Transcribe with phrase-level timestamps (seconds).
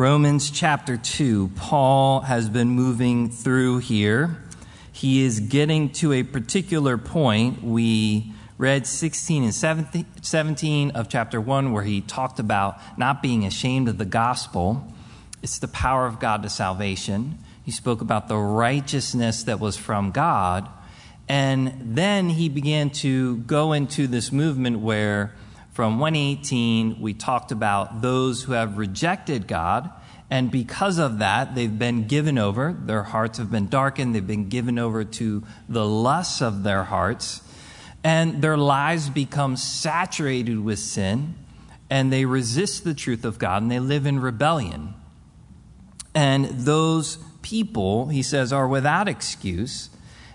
[0.00, 4.42] Romans chapter 2, Paul has been moving through here.
[4.90, 7.62] He is getting to a particular point.
[7.62, 13.90] We read 16 and 17 of chapter 1, where he talked about not being ashamed
[13.90, 14.90] of the gospel.
[15.42, 17.36] It's the power of God to salvation.
[17.62, 20.66] He spoke about the righteousness that was from God.
[21.28, 25.34] And then he began to go into this movement where
[25.80, 29.90] from 118 we talked about those who have rejected God.
[30.28, 32.76] And because of that, they've been given over.
[32.78, 34.14] Their hearts have been darkened.
[34.14, 37.40] They've been given over to the lusts of their hearts.
[38.04, 41.34] And their lives become saturated with sin.
[41.88, 44.92] And they resist the truth of God and they live in rebellion.
[46.14, 49.88] And those people, he says, are without excuse.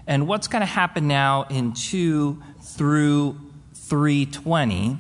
[0.08, 3.40] And what's going to happen now in 2 through
[3.76, 4.98] 320,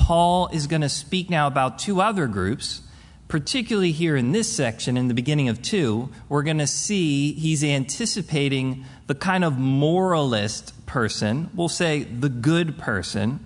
[0.00, 2.82] Paul is going to speak now about two other groups.
[3.28, 7.62] Particularly here in this section, in the beginning of 2, we're going to see he's
[7.62, 13.38] anticipating the kind of moralist person, we'll say the good person,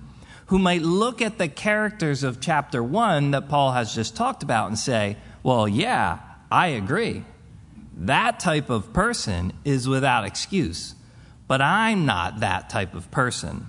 [0.47, 4.69] who might look at the characters of chapter 1 that Paul has just talked about
[4.69, 7.23] and say, well, yeah, I agree.
[7.95, 10.95] That type of person is without excuse.
[11.47, 13.67] But I'm not that type of person.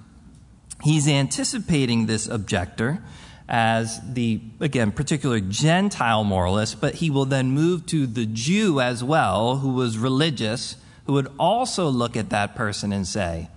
[0.83, 3.01] He's anticipating this objector
[3.47, 9.03] as the, again, particular Gentile moralist, but he will then move to the Jew as
[9.03, 13.49] well, who was religious, who would also look at that person and say,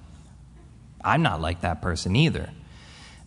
[1.03, 2.51] I'm not like that person either.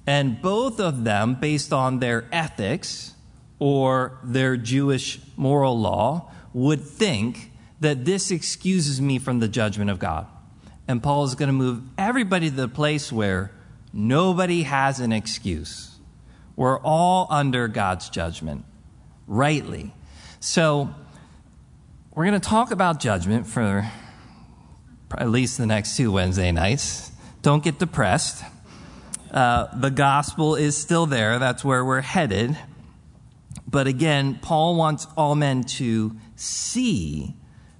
[0.06, 3.14] And both of them, based on their ethics
[3.59, 10.00] or their Jewish moral law, would think that this excuses me from the judgment of
[10.00, 10.28] God.
[10.88, 13.52] And Paul is going to move everybody to the place where
[13.94, 16.00] nobody has an excuse.
[16.56, 18.66] We're all under God's judgment,
[19.28, 19.94] rightly.
[20.39, 20.94] So,
[22.14, 23.89] we're going to talk about judgment for
[25.17, 27.12] at least the next two Wednesday nights.
[27.42, 28.44] Don't get depressed.
[29.31, 32.58] Uh, the gospel is still there, that's where we're headed.
[33.66, 37.35] But again, Paul wants all men to see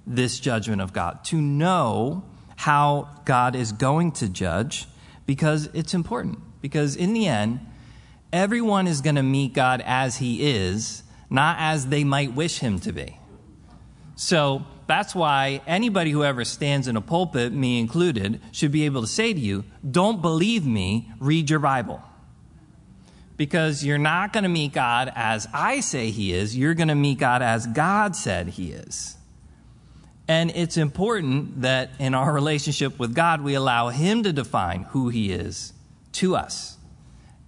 [0.06, 2.24] this judgment of God, to know
[2.56, 4.86] how God is going to judge,
[5.26, 6.38] because it's important.
[6.60, 7.60] Because in the end,
[8.32, 12.78] everyone is going to meet God as he is, not as they might wish him
[12.80, 13.18] to be.
[14.14, 19.00] So that's why anybody who ever stands in a pulpit, me included, should be able
[19.00, 22.02] to say to you, Don't believe me, read your Bible
[23.36, 26.94] because you're not going to meet God as I say He is, you're going to
[26.94, 29.16] meet God as God said He is.
[30.32, 35.10] And it's important that in our relationship with God, we allow Him to define who
[35.10, 35.74] He is
[36.12, 36.78] to us.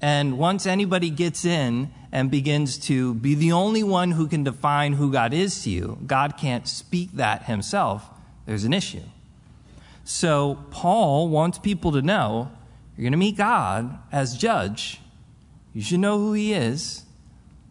[0.02, 4.92] And once anybody gets in and begins to be the only one who can define
[4.92, 8.04] who God is to you, God can't speak that Himself,
[8.44, 9.08] there's an issue.
[10.04, 12.50] So Paul wants people to know
[12.98, 15.00] you're going to meet God as judge
[15.72, 17.02] you should know who He is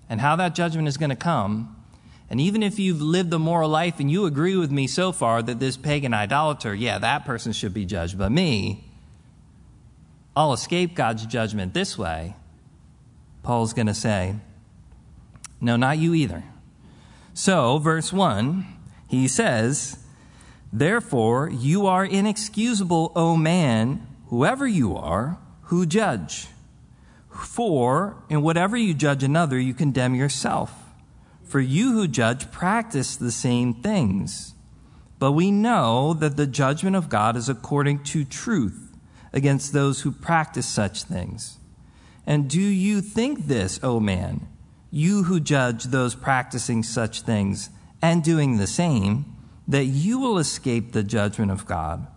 [0.09, 1.72] and how that judgment is going to come.
[2.33, 5.43] And even if you've lived a moral life and you agree with me so far
[5.43, 8.85] that this pagan idolater, yeah, that person should be judged, but me,
[10.35, 12.35] I'll escape God's judgment this way.
[13.43, 14.33] Paul's going to say,
[15.61, 16.43] no, not you either.
[17.35, 18.65] So, verse 1,
[19.07, 19.99] he says,
[20.71, 26.47] Therefore, you are inexcusable, O man, whoever you are, who judge.
[27.29, 30.82] For in whatever you judge another, you condemn yourself.
[31.43, 34.55] For you who judge practice the same things.
[35.19, 38.91] But we know that the judgment of God is according to truth
[39.31, 41.59] against those who practice such things.
[42.25, 44.47] And do you think this, O man,
[44.91, 47.69] you who judge those practicing such things
[48.01, 49.25] and doing the same,
[49.67, 52.07] that you will escape the judgment of God?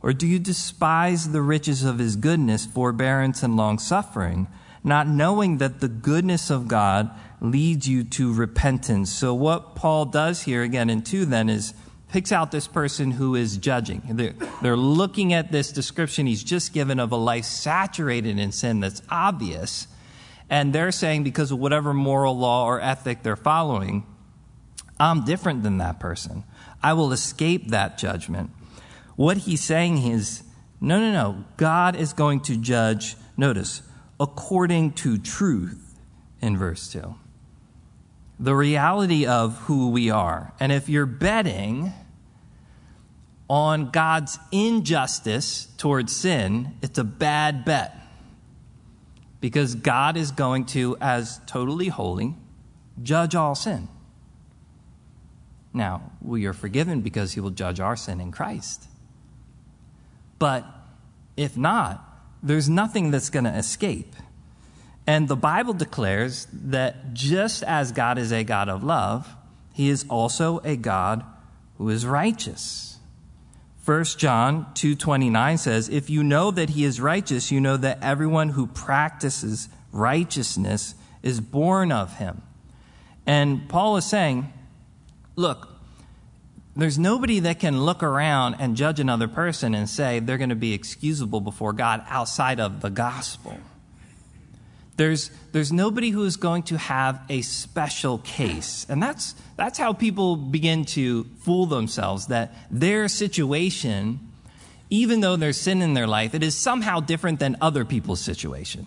[0.00, 4.48] Or do you despise the riches of his goodness, forbearance, and long suffering,
[4.84, 9.10] not knowing that the goodness of God leads you to repentance?
[9.10, 11.74] So, what Paul does here, again, in 2 then, is
[12.08, 14.00] picks out this person who is judging.
[14.10, 18.78] They're, they're looking at this description he's just given of a life saturated in sin
[18.78, 19.88] that's obvious.
[20.48, 24.06] And they're saying, because of whatever moral law or ethic they're following,
[25.00, 26.44] I'm different than that person.
[26.84, 28.50] I will escape that judgment.
[29.16, 30.44] What he's saying is
[30.80, 31.44] no, no, no.
[31.56, 33.82] God is going to judge, notice,
[34.18, 35.98] according to truth
[36.40, 37.14] in verse 2.
[38.38, 40.52] The reality of who we are.
[40.60, 41.92] And if you're betting
[43.48, 47.96] on God's injustice towards sin, it's a bad bet.
[49.40, 52.34] Because God is going to, as totally holy,
[53.02, 53.88] judge all sin.
[55.72, 58.88] Now, we are forgiven because he will judge our sin in Christ.
[60.38, 60.64] But
[61.36, 62.13] if not,
[62.44, 64.14] there's nothing that's going to escape.
[65.06, 69.34] And the Bible declares that just as God is a God of love,
[69.72, 71.24] he is also a God
[71.78, 72.98] who is righteous.
[73.84, 78.50] 1 John 2:29 says, "If you know that he is righteous, you know that everyone
[78.50, 82.42] who practices righteousness is born of him."
[83.26, 84.52] And Paul is saying,
[85.36, 85.73] look,
[86.76, 90.56] there's nobody that can look around and judge another person and say they're going to
[90.56, 93.58] be excusable before God outside of the gospel.
[94.96, 98.86] There's, there's nobody who is going to have a special case.
[98.88, 104.20] And that's, that's how people begin to fool themselves that their situation,
[104.90, 108.86] even though there's sin in their life, it is somehow different than other people's situation.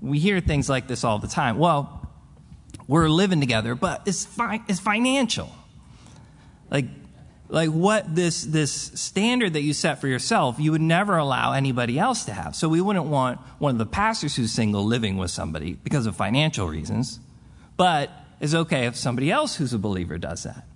[0.00, 1.58] We hear things like this all the time.
[1.58, 2.06] Well,
[2.86, 5.50] we're living together, but it's, fi- it's financial.
[6.70, 6.86] Like,
[7.48, 11.98] like what this, this standard that you set for yourself, you would never allow anybody
[11.98, 12.56] else to have.
[12.56, 16.16] So we wouldn't want one of the pastors who's single living with somebody because of
[16.16, 17.20] financial reasons.
[17.76, 20.66] But it's okay if somebody else who's a believer does that.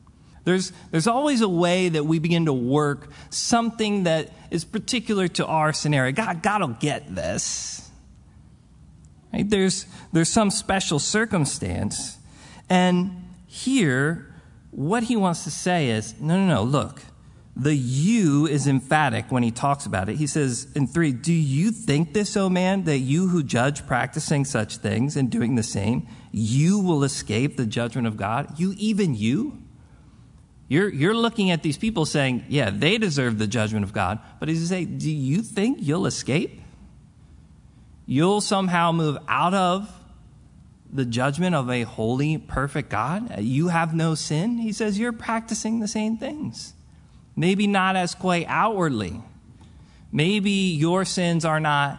[0.44, 5.46] There's, there's always a way that we begin to work something that is particular to
[5.46, 6.12] our scenario.
[6.12, 7.90] God, God will get this.
[9.32, 9.48] Right?
[9.48, 12.16] There's, there's some special circumstance.
[12.70, 14.27] And here,
[14.70, 17.02] what he wants to say is no, no, no, look.
[17.56, 20.16] The you is emphatic when he talks about it.
[20.16, 24.44] He says in three, Do you think this, O man, that you who judge practicing
[24.44, 28.60] such things and doing the same, you will escape the judgment of God?
[28.60, 29.60] You, even you?
[30.68, 34.20] You're, you're looking at these people saying, Yeah, they deserve the judgment of God.
[34.38, 36.60] But he's saying, Do you think you'll escape?
[38.06, 39.92] You'll somehow move out of
[40.92, 43.40] the judgment of a holy, perfect God?
[43.40, 44.58] You have no sin?
[44.58, 46.74] He says you're practicing the same things.
[47.36, 49.22] Maybe not as quite outwardly.
[50.10, 51.98] Maybe your sins are not,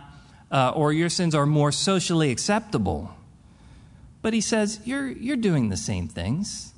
[0.52, 3.14] uh, or your sins are more socially acceptable.
[4.22, 6.74] But he says you're, you're doing the same things.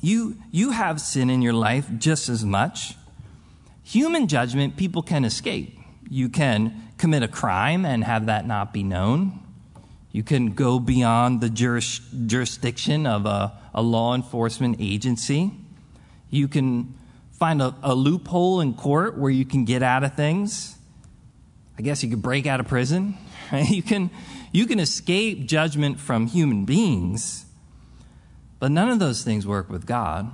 [0.00, 2.94] You, you have sin in your life just as much.
[3.82, 5.78] Human judgment, people can escape.
[6.10, 9.40] You can commit a crime and have that not be known.
[10.10, 15.52] You can go beyond the juris, jurisdiction of a, a, law enforcement agency.
[16.30, 16.94] You can
[17.32, 20.76] find a, a loophole in court where you can get out of things.
[21.78, 23.16] I guess you could break out of prison.
[23.52, 23.68] Right?
[23.70, 24.10] You, can,
[24.52, 27.46] you can escape judgment from human beings,
[28.58, 30.30] but none of those things work with God.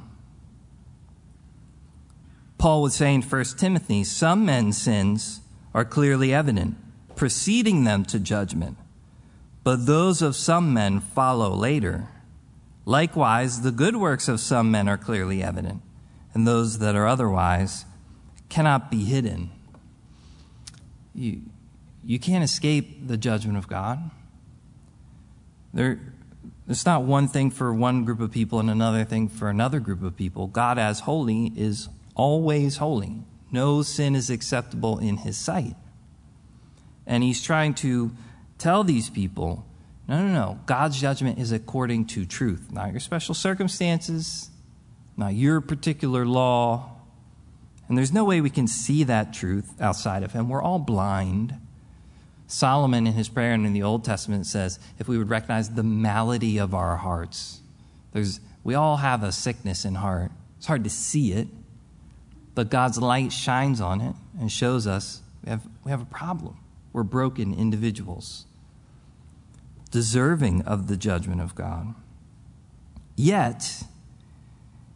[2.59, 5.41] Paul would say in 1 Timothy some men's sins
[5.73, 6.77] are clearly evident,
[7.15, 8.79] preceding them to judgment
[9.65, 12.09] but those of some men follow later.
[12.85, 15.81] Likewise, the good works of some men are clearly evident,
[16.35, 17.87] and those that are otherwise
[18.51, 19.51] cannot be hidden.
[21.15, 21.41] You,
[22.05, 24.11] you can't escape the judgment of God.
[25.73, 25.99] There,
[26.69, 30.03] it's not one thing for one group of people and another thing for another group
[30.03, 30.47] of people.
[30.47, 33.23] God, as holy, is always holy.
[33.51, 35.75] No sin is acceptable in his sight.
[37.07, 38.13] And he's trying to
[38.65, 39.67] Tell these people,
[40.09, 40.59] no, no, no.
[40.65, 44.49] God's judgment is according to truth, not your special circumstances,
[45.19, 46.93] not your particular law.
[47.87, 50.49] And there's no way we can see that truth outside of Him.
[50.49, 51.59] We're all blind.
[52.47, 55.83] Solomon, in his prayer and in the Old Testament, says if we would recognize the
[55.83, 57.61] malady of our hearts,
[58.15, 60.33] there's, we all have a sickness in heart.
[60.57, 61.49] It's hard to see it,
[62.55, 66.57] but God's light shines on it and shows us we have, we have a problem.
[66.95, 68.47] We're broken individuals,
[69.95, 71.95] deserving of the judgment of God.
[73.15, 73.85] Yet,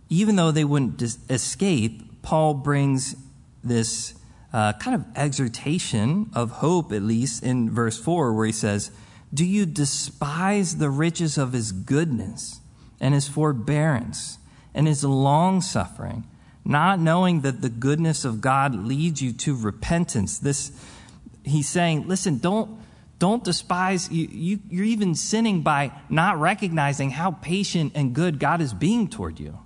[0.08, 3.14] even though they wouldn't dis- escape, Paul brings
[3.62, 4.14] this
[4.52, 8.90] uh, kind of exhortation of hope, at least in verse 4, where he says,
[9.32, 12.60] Do you despise the riches of his goodness
[12.98, 14.38] and his forbearance
[14.74, 16.26] and his long suffering,
[16.64, 20.40] not knowing that the goodness of God leads you to repentance?
[20.40, 20.72] This
[21.44, 22.80] he's saying, listen, don't,
[23.18, 28.60] don't despise, you, you, you're even sinning by not recognizing how patient and good God
[28.60, 29.58] is being toward you.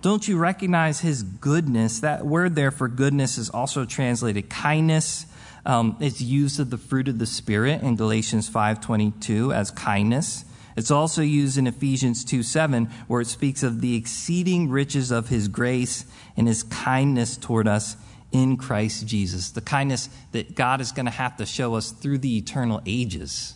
[0.00, 2.00] Don't you recognize his goodness?
[2.00, 5.26] That word there for goodness is also translated kindness.
[5.66, 10.46] Um, it's used of the fruit of the Spirit in Galatians 5.22 as kindness.
[10.74, 15.28] It's also used in Ephesians 2 7, where it speaks of the exceeding riches of
[15.28, 17.96] his grace and his kindness toward us
[18.32, 22.18] in Christ Jesus, the kindness that God is going to have to show us through
[22.18, 23.54] the eternal ages.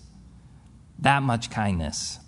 [0.98, 2.18] That much kindness.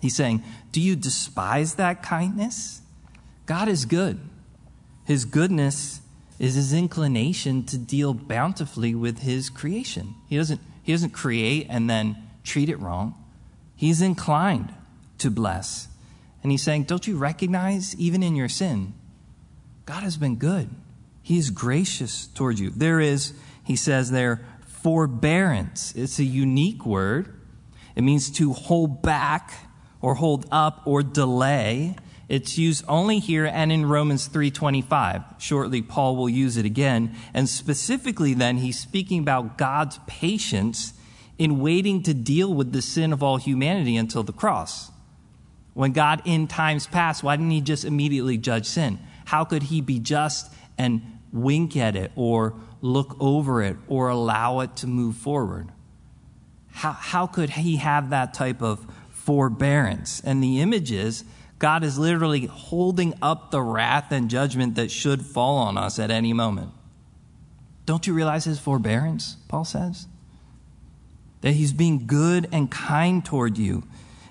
[0.00, 2.80] He's saying, Do you despise that kindness?
[3.46, 4.18] God is good.
[5.04, 6.00] His goodness
[6.38, 10.14] is his inclination to deal bountifully with his creation.
[10.28, 13.14] He doesn't, he doesn't create and then treat it wrong.
[13.74, 14.74] He's inclined
[15.18, 15.88] to bless.
[16.42, 18.94] And he's saying, Don't you recognize, even in your sin,
[19.84, 20.70] God has been good.
[21.26, 22.70] He is gracious toward you.
[22.70, 23.32] There is,
[23.64, 25.92] he says there, forbearance.
[25.96, 27.34] It's a unique word.
[27.96, 29.52] It means to hold back
[30.00, 31.96] or hold up or delay.
[32.28, 35.24] It's used only here and in Romans 3:25.
[35.38, 40.92] Shortly Paul will use it again, and specifically then he's speaking about God's patience
[41.38, 44.92] in waiting to deal with the sin of all humanity until the cross.
[45.74, 49.00] When God in times past, why didn't he just immediately judge sin?
[49.24, 54.60] How could he be just and wink at it or look over it or allow
[54.60, 55.70] it to move forward?
[56.72, 60.20] How, how could he have that type of forbearance?
[60.20, 61.24] And the image is
[61.58, 66.10] God is literally holding up the wrath and judgment that should fall on us at
[66.10, 66.70] any moment.
[67.86, 70.06] Don't you realize his forbearance, Paul says?
[71.40, 73.84] That he's being good and kind toward you,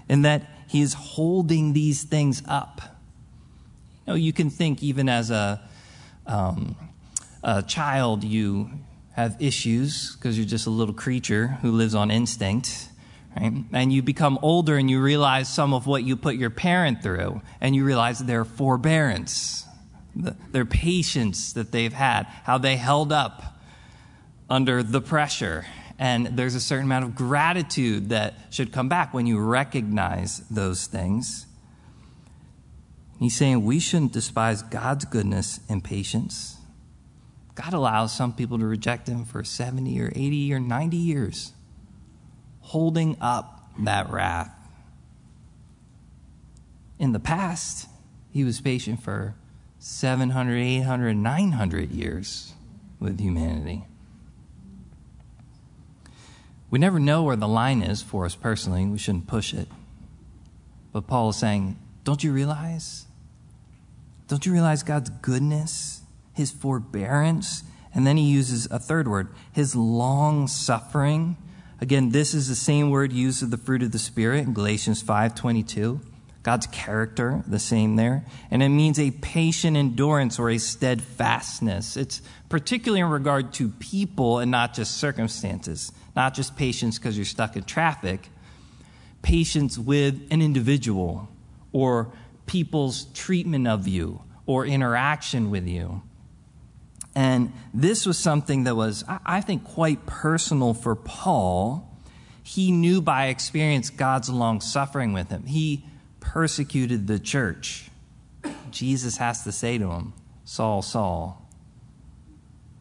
[0.09, 2.81] and that he is holding these things up.
[4.05, 5.67] You know, you can think even as a,
[6.27, 6.75] um,
[7.45, 8.69] a child, you
[9.13, 12.89] have issues because you're just a little creature who lives on instinct
[13.35, 13.53] Right?
[13.73, 17.41] And you become older and you realize some of what you put your parent through,
[17.59, 19.65] and you realize their forbearance,
[20.15, 23.59] their patience that they've had, how they held up
[24.49, 25.65] under the pressure.
[25.99, 30.87] And there's a certain amount of gratitude that should come back when you recognize those
[30.87, 31.45] things.
[33.19, 36.54] He's saying we shouldn't despise God's goodness and patience.
[37.55, 41.53] God allows some people to reject Him for 70 or 80 or 90 years
[42.65, 44.51] holding up that wrath.
[46.97, 47.87] In the past,
[48.31, 49.35] he was patient for
[49.79, 52.53] 700, 800, 900 years
[52.99, 53.85] with humanity.
[56.71, 58.85] We never know where the line is for us personally.
[58.85, 59.67] We shouldn't push it.
[60.91, 63.05] But Paul is saying, Don't you realize?
[64.27, 65.94] Don't you realize God's goodness,
[66.35, 67.63] his forbearance?
[67.93, 71.37] And then he uses a third word, his long suffering
[71.81, 75.03] Again, this is the same word used of the fruit of the Spirit in Galatians
[75.03, 75.99] 5.22.
[76.41, 78.23] God's character, the same there.
[78.51, 81.97] And it means a patient endurance or a steadfastness.
[81.97, 85.91] It's particularly in regard to people and not just circumstances.
[86.15, 88.29] Not just patience because you're stuck in traffic.
[89.21, 91.27] Patience with an individual
[91.73, 92.13] or
[92.45, 96.03] people's treatment of you or interaction with you.
[97.15, 101.89] And this was something that was, I think, quite personal for Paul.
[102.43, 105.43] He knew by experience God's long suffering with him.
[105.45, 105.85] He
[106.19, 107.89] persecuted the church.
[108.69, 111.49] Jesus has to say to him, Saul, Saul,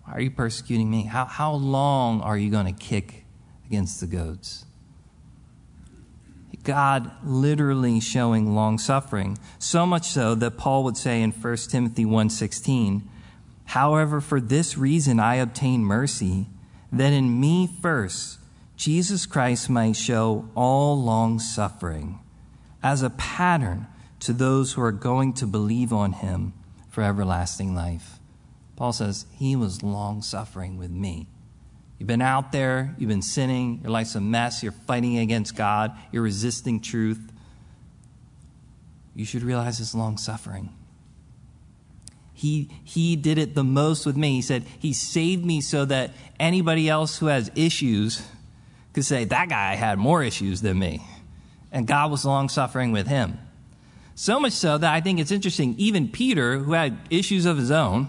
[0.04, 1.04] why are you persecuting me?
[1.04, 3.24] How, how long are you going to kick
[3.66, 4.64] against the goads?
[6.64, 12.04] God literally showing long suffering, so much so that Paul would say in 1 Timothy
[12.06, 13.02] 1:16,
[13.64, 16.46] However, for this reason I obtain mercy,
[16.92, 18.38] that in me first
[18.76, 22.18] Jesus Christ might show all long suffering
[22.82, 23.86] as a pattern
[24.20, 26.52] to those who are going to believe on him
[26.88, 28.18] for everlasting life.
[28.76, 31.28] Paul says, He was long suffering with me.
[31.98, 35.92] You've been out there, you've been sinning, your life's a mess, you're fighting against God,
[36.10, 37.32] you're resisting truth.
[39.14, 40.70] You should realize His long suffering.
[42.44, 44.34] He, he did it the most with me.
[44.34, 48.22] He said, He saved me so that anybody else who has issues
[48.92, 51.02] could say, That guy had more issues than me.
[51.72, 53.38] And God was long suffering with him.
[54.14, 57.70] So much so that I think it's interesting, even Peter, who had issues of his
[57.70, 58.08] own,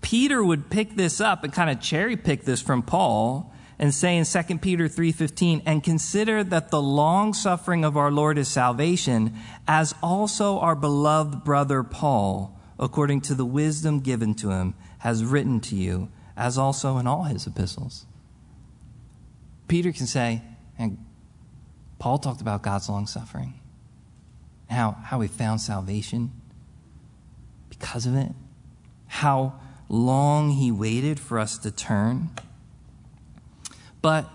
[0.00, 4.16] Peter would pick this up and kind of cherry pick this from Paul and say
[4.16, 9.32] in 2 Peter 3:15 and consider that the long suffering of our Lord is salvation
[9.68, 15.60] as also our beloved brother Paul according to the wisdom given to him, has written
[15.60, 18.06] to you, as also in all his epistles.
[19.68, 20.42] Peter can say,
[20.78, 20.98] and
[21.98, 23.54] Paul talked about God's long suffering,
[24.68, 26.32] how, how he found salvation
[27.68, 28.32] because of it,
[29.06, 32.30] how long he waited for us to turn.
[34.02, 34.30] But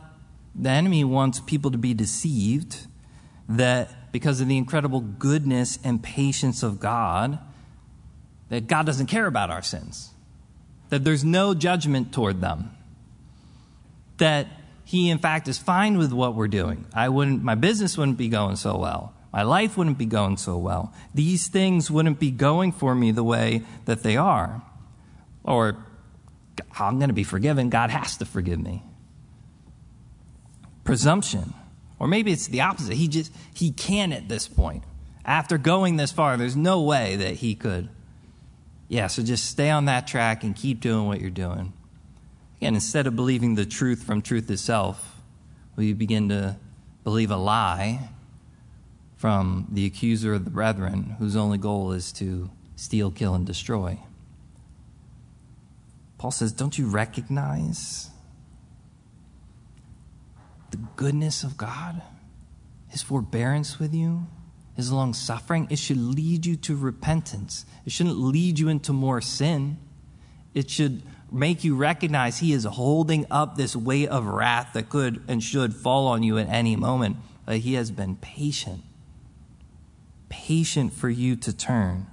[0.55, 2.87] the enemy wants people to be deceived
[3.47, 7.39] that because of the incredible goodness and patience of God,
[8.51, 10.09] that God doesn't care about our sins,
[10.89, 12.69] that there's no judgment toward them,
[14.17, 14.45] that
[14.83, 16.85] he, in fact, is fine with what we're doing.
[16.93, 19.13] I wouldn't, my business wouldn't be going so well.
[19.31, 20.93] My life wouldn't be going so well.
[21.13, 24.61] These things wouldn't be going for me the way that they are.
[25.45, 25.77] Or,
[26.77, 27.69] I'm going to be forgiven.
[27.69, 28.83] God has to forgive me.
[30.83, 31.53] Presumption.
[31.99, 32.95] Or maybe it's the opposite.
[32.95, 34.83] He just, he can at this point.
[35.23, 37.87] After going this far, there's no way that he could.
[38.91, 41.71] Yeah, so just stay on that track and keep doing what you're doing.
[42.57, 45.21] Again, instead of believing the truth from truth itself,
[45.77, 46.57] we begin to
[47.05, 48.09] believe a lie
[49.15, 53.97] from the accuser of the brethren, whose only goal is to steal, kill, and destroy.
[56.17, 58.09] Paul says, Don't you recognize
[60.71, 62.01] the goodness of God,
[62.89, 64.27] His forbearance with you,
[64.81, 65.67] His long suffering?
[65.69, 67.65] It should lead you to repentance.
[67.85, 69.77] It shouldn't lead you into more sin.
[70.53, 75.23] It should make you recognize He is holding up this weight of wrath that could
[75.27, 77.17] and should fall on you at any moment.
[77.45, 78.83] But He has been patient
[80.31, 82.07] patient for you to turn.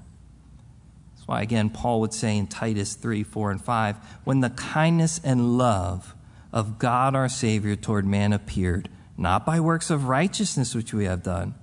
[1.14, 5.20] That's why, again, Paul would say in Titus 3 4 and 5 when the kindness
[5.24, 6.14] and love
[6.52, 11.22] of God our Savior toward man appeared, not by works of righteousness which we have
[11.22, 11.54] done,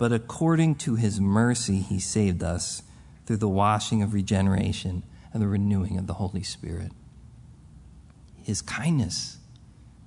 [0.00, 2.82] but according to his mercy he saved us
[3.26, 6.90] through the washing of regeneration and the renewing of the Holy Spirit.
[8.42, 9.36] His kindness,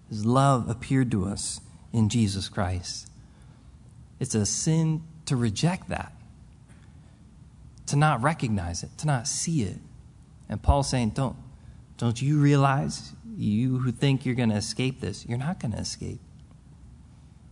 [0.10, 1.62] his love appeared to us
[1.94, 3.08] in Jesus Christ.
[4.20, 6.12] It's a sin to reject that,
[7.86, 9.78] to not recognize it, to not see it.
[10.50, 11.36] And Paul's saying, don't,
[12.00, 15.80] don't you realize, you who think you're going to escape this, you're not going to
[15.80, 16.20] escape.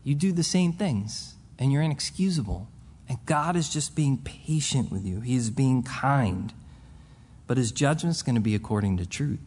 [0.03, 2.67] You do the same things, and you're inexcusable.
[3.07, 6.51] And God is just being patient with you, He is being kind.
[7.47, 9.39] But His judgment's going to be according to truth,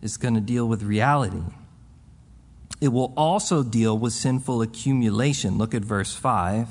[0.00, 1.42] it's going to deal with reality.
[2.80, 5.58] It will also deal with sinful accumulation.
[5.58, 6.66] Look at verse 5.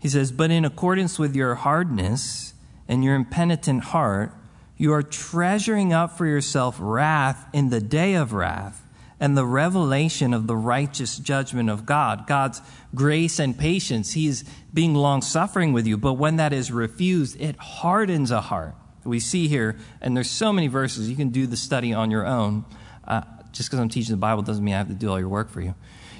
[0.00, 2.54] He says, But in accordance with your hardness
[2.88, 4.32] and your impenitent heart,
[4.76, 8.87] you are treasuring up for yourself wrath in the day of wrath
[9.20, 12.26] and the revelation of the righteous judgment of God.
[12.26, 12.62] God's
[12.94, 14.12] grace and patience.
[14.12, 18.40] He is being long suffering with you, but when that is refused, it hardens a
[18.40, 18.74] heart.
[19.04, 22.26] We see here, and there's so many verses, you can do the study on your
[22.26, 22.64] own.
[23.06, 25.28] Uh, just because I'm teaching the Bible doesn't mean I have to do all your
[25.28, 25.74] work for you.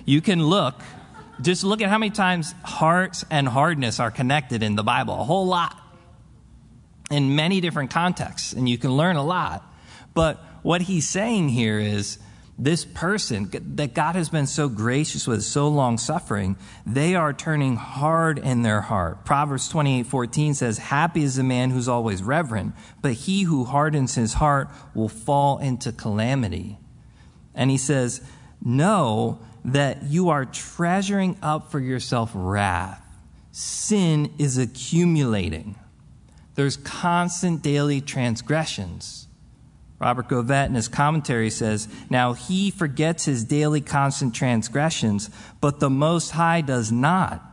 [0.05, 0.81] You can look,
[1.43, 5.15] just look at how many times hearts and hardness are connected in the Bible.
[5.21, 5.77] A whole lot.
[7.11, 9.65] In many different contexts, and you can learn a lot.
[10.15, 12.19] But what he's saying here is
[12.59, 17.77] this person that God has been so gracious with, so long suffering, they are turning
[17.77, 19.25] hard in their heart.
[19.25, 24.17] Proverbs 28 14 says, Happy is the man who's always reverent, but he who hardens
[24.17, 26.79] his heart will fall into calamity.
[27.55, 28.21] And he says,
[28.61, 33.05] Know that you are treasuring up for yourself wrath.
[33.53, 35.77] Sin is accumulating.
[36.57, 39.28] There's constant daily transgressions.
[40.01, 45.29] Robert Govett in his commentary says, Now he forgets his daily constant transgressions,
[45.61, 47.45] but the Most High does not.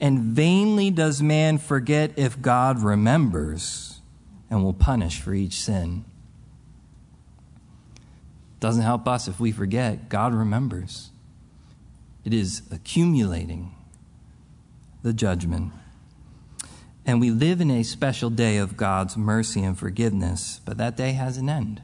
[0.00, 4.00] And vainly does man forget if God remembers
[4.48, 6.04] and will punish for each sin.
[8.60, 10.08] Doesn't help us if we forget.
[10.08, 11.10] God remembers.
[12.24, 13.74] It is accumulating
[15.02, 15.72] the judgment.
[17.04, 21.12] And we live in a special day of God's mercy and forgiveness, but that day
[21.12, 21.80] has an end.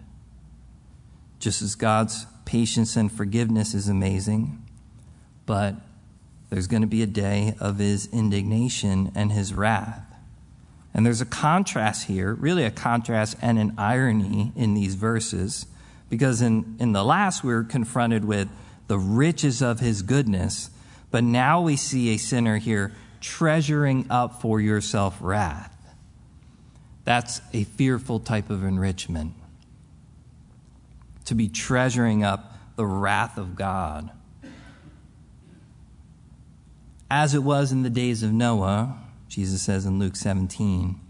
[1.45, 4.65] Just as God's patience and forgiveness is amazing,
[5.45, 5.75] but
[6.49, 10.07] there's going to be a day of his indignation and his wrath.
[10.95, 15.67] And there's a contrast here, really a contrast and an irony in these verses.
[16.09, 18.49] Because in, in the last, we were confronted with
[18.87, 20.71] the riches of his goodness,
[21.11, 25.77] but now we see a sinner here treasuring up for yourself wrath.
[27.05, 29.35] That's a fearful type of enrichment.
[31.27, 34.11] To be treasuring up the wrath of God.
[37.11, 41.01] As it was in the days of Noah, Jesus says in Luke 17,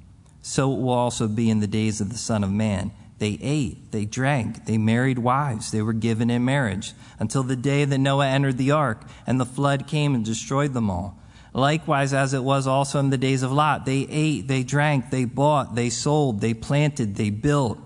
[0.42, 2.92] so it will also be in the days of the Son of Man.
[3.18, 7.84] They ate, they drank, they married wives, they were given in marriage until the day
[7.84, 11.18] that Noah entered the ark and the flood came and destroyed them all.
[11.54, 15.24] Likewise, as it was also in the days of Lot, they ate, they drank, they
[15.24, 17.78] bought, they sold, they planted, they built.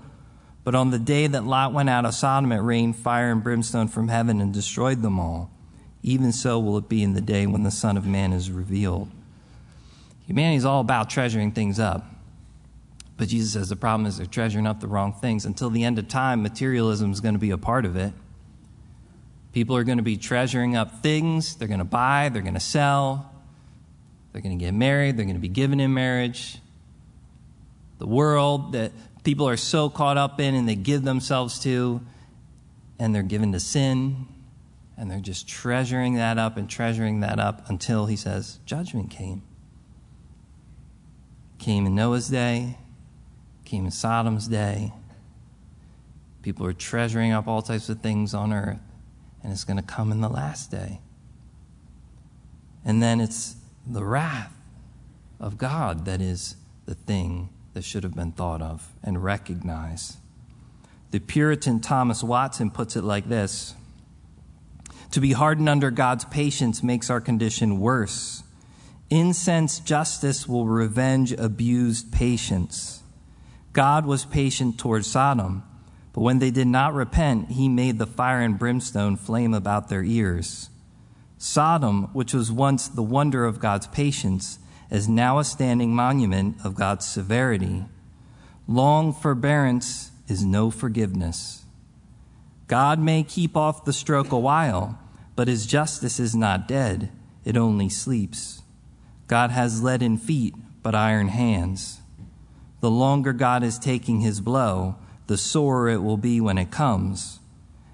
[0.68, 3.88] But on the day that Lot went out of Sodom, it rained fire and brimstone
[3.88, 5.50] from heaven and destroyed them all.
[6.02, 9.08] Even so will it be in the day when the Son of Man is revealed.
[10.26, 12.04] Humanity is all about treasuring things up.
[13.16, 15.46] But Jesus says the problem is they're treasuring up the wrong things.
[15.46, 18.12] Until the end of time, materialism is going to be a part of it.
[19.54, 22.60] People are going to be treasuring up things they're going to buy, they're going to
[22.60, 23.32] sell,
[24.34, 26.58] they're going to get married, they're going to be given in marriage.
[27.96, 28.92] The world that
[29.28, 32.00] people are so caught up in and they give themselves to,
[32.98, 34.26] and they're given to sin,
[34.96, 39.42] and they're just treasuring that up and treasuring that up until he says, judgment came.
[41.58, 42.78] Came in Noah's day,
[43.66, 44.94] came in Sodom's day.
[46.40, 48.80] People are treasuring up all types of things on earth,
[49.42, 51.02] and it's going to come in the last day.
[52.82, 54.56] And then it's the wrath
[55.38, 60.16] of God that is the thing that should have been thought of and recognized.
[61.12, 63.76] The Puritan Thomas Watson puts it like this
[65.12, 68.42] To be hardened under God's patience makes our condition worse.
[69.10, 73.04] Incensed justice will revenge abused patience.
[73.74, 75.62] God was patient toward Sodom,
[76.12, 80.02] but when they did not repent, he made the fire and brimstone flame about their
[80.02, 80.68] ears.
[81.36, 84.58] Sodom, which was once the wonder of God's patience,
[84.90, 87.84] is now a standing monument of God's severity.
[88.66, 91.64] Long forbearance is no forgiveness.
[92.66, 94.98] God may keep off the stroke a while,
[95.36, 97.10] but his justice is not dead,
[97.44, 98.62] it only sleeps.
[99.26, 102.00] God has leaden feet, but iron hands.
[102.80, 104.96] The longer God is taking his blow,
[105.26, 107.40] the sorer it will be when it comes.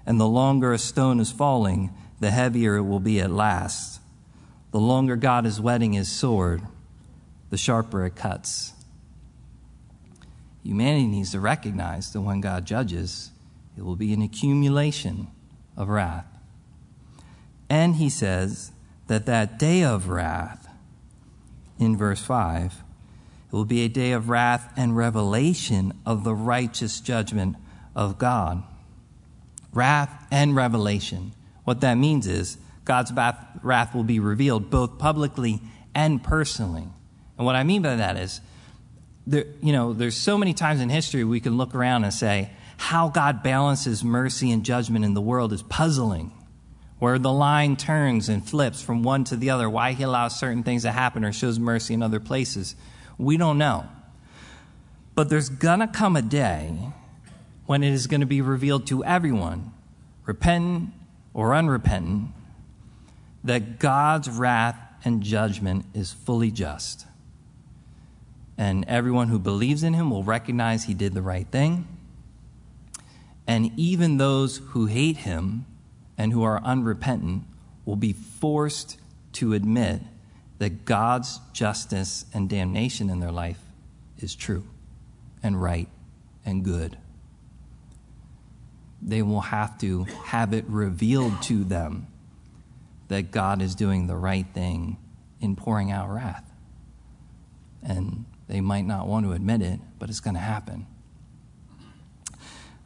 [0.05, 3.99] And the longer a stone is falling, the heavier it will be at last.
[4.71, 6.61] The longer God is whetting his sword,
[7.55, 8.73] the sharper it cuts.
[10.61, 13.31] Humanity needs to recognize that when God judges,
[13.77, 15.27] it will be an accumulation
[15.77, 16.25] of wrath.
[17.69, 18.73] And he says
[19.07, 20.67] that that day of wrath,
[21.79, 26.99] in verse 5, it will be a day of wrath and revelation of the righteous
[26.99, 27.55] judgment
[27.95, 28.63] of God.
[29.71, 31.31] Wrath and revelation.
[31.63, 35.61] What that means is God's wrath will be revealed both publicly
[35.93, 36.89] and personally.
[37.37, 38.41] And what I mean by that is,
[39.27, 42.51] there, you know, there's so many times in history we can look around and say,
[42.77, 46.31] how God balances mercy and judgment in the world is puzzling.
[46.99, 50.63] Where the line turns and flips from one to the other, why he allows certain
[50.63, 52.75] things to happen or shows mercy in other places,
[53.17, 53.85] we don't know.
[55.13, 56.77] But there's gonna come a day
[57.65, 59.71] when it is going to be revealed to everyone,
[60.25, 60.89] repentant
[61.33, 62.29] or unrepentant,
[63.43, 67.05] that God's wrath and judgment is fully just
[68.57, 71.87] and everyone who believes in him will recognize he did the right thing.
[73.47, 75.65] And even those who hate him
[76.17, 77.43] and who are unrepentant
[77.83, 78.97] will be forced
[79.33, 80.01] to admit
[80.57, 83.59] that God's justice and damnation in their life
[84.19, 84.65] is true
[85.43, 85.89] and right
[86.45, 86.97] and good.
[89.01, 92.07] They will have to have it revealed to them
[93.09, 94.97] that God is doing the right thing
[95.39, 96.49] in pouring out wrath.
[97.83, 100.87] And they might not want to admit it, but it's going to happen.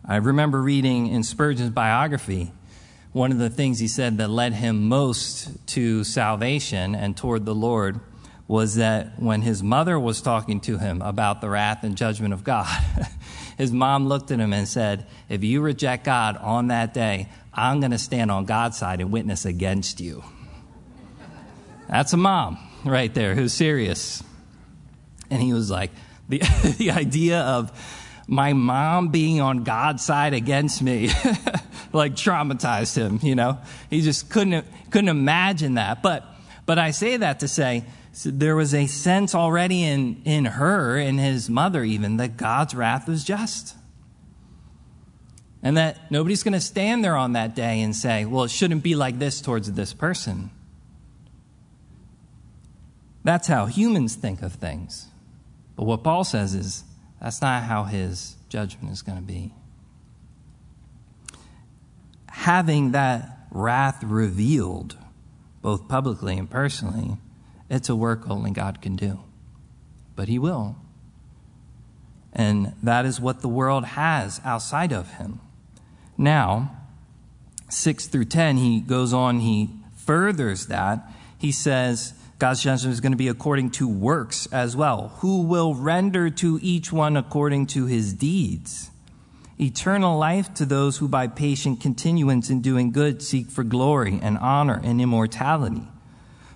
[0.06, 2.52] I remember reading in Spurgeon's biography,
[3.12, 7.56] one of the things he said that led him most to salvation and toward the
[7.56, 8.00] Lord
[8.48, 12.44] was that when his mother was talking to him about the wrath and judgment of
[12.44, 12.84] God,
[13.58, 17.80] his mom looked at him and said, If you reject God on that day, I'm
[17.80, 20.24] going to stand on God's side and witness against you.
[21.88, 24.24] That's a mom right there who's serious.
[25.30, 25.92] And he was like,
[26.28, 26.40] the,
[26.78, 27.72] the idea of
[28.28, 31.08] my mom being on God's side against me,
[31.94, 33.58] like traumatized him, you know?
[33.90, 36.04] He just couldn't, couldn't imagine that.
[36.04, 36.26] But,
[36.66, 40.98] but I say that to say, so there was a sense already in, in her,
[40.98, 43.76] in his mother even, that God's wrath was just.
[45.62, 48.84] And that nobody's going to stand there on that day and say, well, it shouldn't
[48.84, 50.52] be like this towards this person.
[53.24, 55.08] That's how humans think of things.
[55.80, 56.84] But what Paul says is
[57.22, 59.54] that's not how his judgment is going to be.
[62.28, 64.98] Having that wrath revealed,
[65.62, 67.16] both publicly and personally,
[67.70, 69.22] it's a work only God can do.
[70.18, 70.76] But he will.
[72.34, 75.40] And that is what the world has outside of him.
[76.18, 76.76] Now,
[77.70, 81.10] 6 through 10, he goes on, he furthers that.
[81.38, 85.76] He says, God's judgment is going to be according to works as well, who will
[85.76, 88.92] render to each one according to his deeds.
[89.60, 94.38] Eternal life to those who by patient continuance in doing good seek for glory and
[94.38, 95.86] honor and immortality.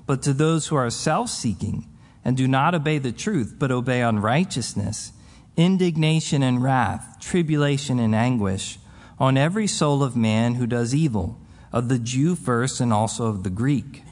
[0.06, 1.86] But to those who are self seeking
[2.24, 5.12] and do not obey the truth, but obey unrighteousness,
[5.58, 8.80] indignation and wrath, tribulation and anguish
[9.20, 11.38] on every soul of man who does evil
[11.74, 14.03] of the Jew first and also of the Greek.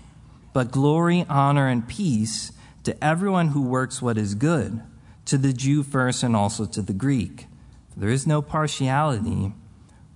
[0.54, 2.52] But glory, honor, and peace
[2.84, 4.82] to everyone who works what is good,
[5.26, 7.48] to the Jew first and also to the Greek.
[7.96, 9.54] There is no partiality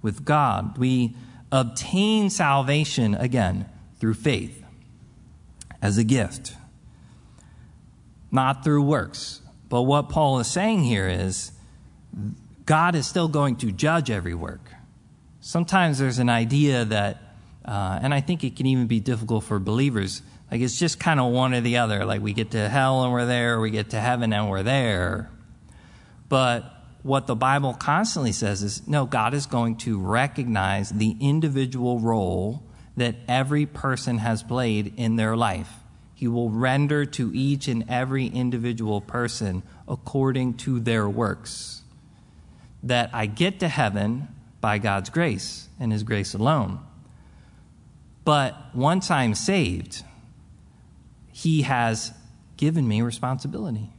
[0.02, 0.78] with God.
[0.78, 1.16] We
[1.52, 3.70] obtain salvation again
[4.00, 4.64] through faith
[5.82, 6.56] as a gift,
[8.32, 9.42] not through works.
[9.70, 11.52] But what Paul is saying here is
[12.66, 14.72] God is still going to judge every work.
[15.40, 17.22] Sometimes there's an idea that,
[17.66, 21.20] uh, and I think it can even be difficult for believers, like it's just kind
[21.20, 22.06] of one or the other.
[22.06, 25.30] Like we get to hell and we're there, we get to heaven and we're there.
[26.30, 32.00] But what the Bible constantly says is no, God is going to recognize the individual
[32.00, 32.64] role
[32.98, 35.72] that every person has played in their life.
[36.14, 41.82] He will render to each and every individual person according to their works.
[42.84, 44.30] That I get to heaven
[44.62, 46.80] by God's grace and His grace alone.
[48.26, 50.04] But once I'm saved,
[51.32, 52.12] He has
[52.58, 53.94] given me responsibility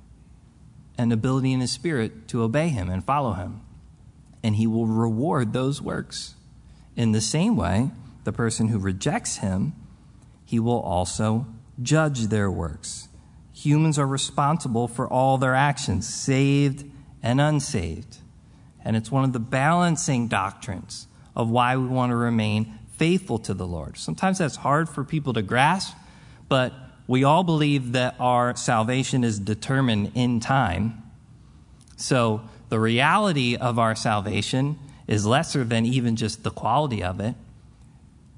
[0.98, 3.60] and ability in His Spirit to obey Him and follow Him.
[4.42, 6.34] And He will reward those works.
[6.96, 7.90] In the same way,
[8.24, 9.74] the person who rejects Him,
[10.44, 11.46] He will also
[11.80, 13.08] judge their works.
[13.52, 16.84] Humans are responsible for all their actions, saved
[17.22, 18.18] and unsaved.
[18.84, 23.54] And it's one of the balancing doctrines of why we want to remain faithful to
[23.54, 23.96] the Lord.
[23.96, 25.94] Sometimes that's hard for people to grasp,
[26.48, 26.72] but
[27.06, 31.02] we all believe that our salvation is determined in time.
[31.96, 37.35] So the reality of our salvation is lesser than even just the quality of it.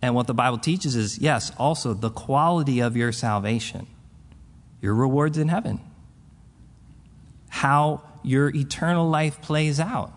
[0.02, 3.86] And what the Bible teaches is yes, also the quality of your salvation,
[4.80, 5.80] your rewards in heaven,
[7.48, 10.12] how your eternal life plays out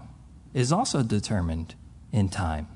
[0.54, 1.73] is also determined
[2.12, 2.67] in time.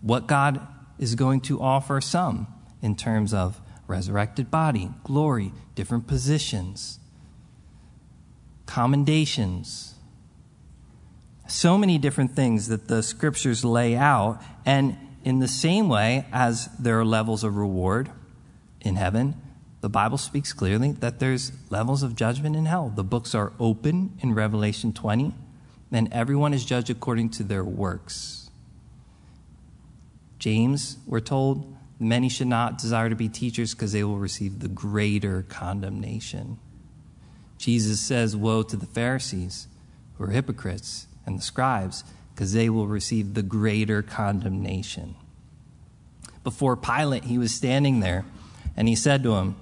[0.00, 0.60] What God
[0.98, 2.46] is going to offer some
[2.82, 6.98] in terms of resurrected body, glory, different positions,
[8.66, 9.94] commendations,
[11.48, 14.42] so many different things that the scriptures lay out.
[14.64, 18.10] And in the same way as there are levels of reward
[18.80, 19.40] in heaven,
[19.80, 22.92] the Bible speaks clearly that there's levels of judgment in hell.
[22.94, 25.34] The books are open in Revelation 20,
[25.92, 28.45] and everyone is judged according to their works.
[30.38, 34.68] James, we're told, many should not desire to be teachers because they will receive the
[34.68, 36.58] greater condemnation.
[37.58, 39.68] Jesus says, Woe to the Pharisees
[40.14, 45.16] who are hypocrites and the scribes, because they will receive the greater condemnation.
[46.44, 48.24] Before Pilate, he was standing there,
[48.76, 49.56] and he said to him,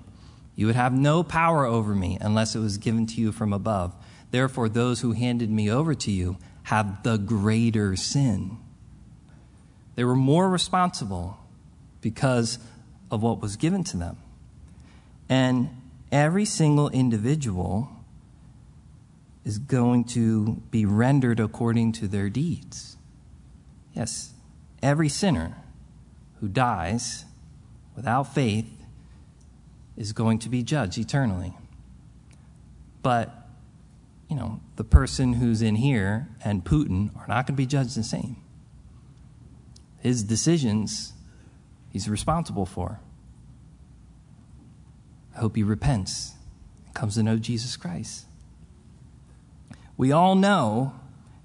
[0.54, 3.94] You would have no power over me unless it was given to you from above.
[4.30, 8.58] Therefore, those who handed me over to you have the greater sin.
[9.94, 11.38] They were more responsible
[12.00, 12.58] because
[13.10, 14.18] of what was given to them.
[15.28, 15.70] And
[16.10, 17.90] every single individual
[19.44, 22.96] is going to be rendered according to their deeds.
[23.92, 24.32] Yes,
[24.82, 25.56] every sinner
[26.40, 27.24] who dies
[27.94, 28.70] without faith
[29.96, 31.54] is going to be judged eternally.
[33.02, 33.32] But,
[34.28, 37.96] you know, the person who's in here and Putin are not going to be judged
[37.96, 38.36] the same.
[40.04, 41.14] His decisions,
[41.88, 43.00] he's responsible for.
[45.34, 46.34] I hope he repents
[46.84, 48.26] and comes to know Jesus Christ.
[49.96, 50.92] We all know,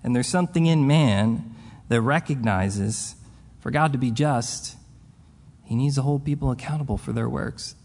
[0.04, 1.56] and there's something in man
[1.88, 3.15] that recognizes
[3.62, 4.76] for God to be just,
[5.63, 7.76] he needs to hold people accountable for their works.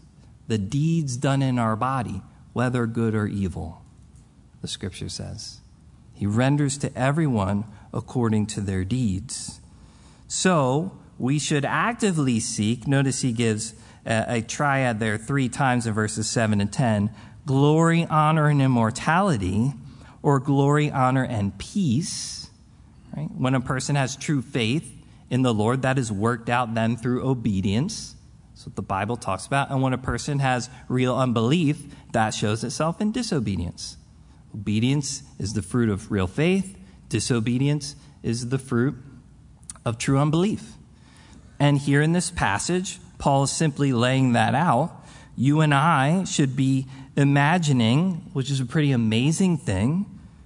[0.49, 3.81] The deeds done in our body, whether good or evil,
[4.61, 5.61] the scripture says.
[6.13, 9.61] He renders to everyone according to their deeds.
[10.27, 13.73] So, we should actively seek, notice he gives
[14.05, 17.11] a, a triad there three times in verses 7 and 10
[17.45, 19.71] glory, honor, and immortality
[20.23, 22.49] or glory, honor, and peace.
[23.15, 23.29] Right?
[23.31, 24.91] When a person has true faith
[25.29, 28.15] in the Lord, that is worked out then through obedience.
[28.51, 29.69] That's what the Bible talks about.
[29.69, 31.83] And when a person has real unbelief,
[32.13, 33.97] that shows itself in disobedience.
[34.53, 36.77] Obedience is the fruit of real faith,
[37.09, 38.95] disobedience is the fruit
[39.85, 40.73] of true unbelief.
[41.59, 45.05] And here in this passage, Paul is simply laying that out.
[45.37, 50.05] You and I should be imagining, which is a pretty amazing thing,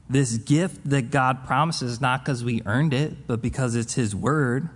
[0.09, 4.69] this gift that God promises, not because we earned it, but because it's His word,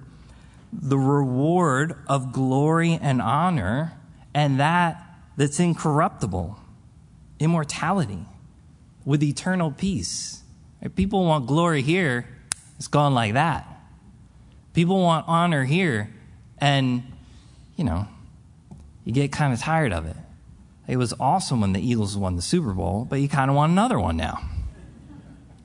[0.71, 3.93] the reward of glory and honor,
[4.33, 5.03] and that
[5.35, 6.59] that's incorruptible,
[7.39, 8.25] immortality,
[9.05, 10.43] with eternal peace.
[10.81, 12.27] If people want glory here,
[12.77, 13.72] it's gone like that.
[14.73, 16.09] People want honor here,
[16.57, 17.03] and,
[17.75, 18.07] you know,
[19.05, 20.15] you get kind of tired of it.
[20.87, 23.71] It was awesome when the Eagles won the Super Bowl, but you kind of want
[23.71, 24.39] another one now.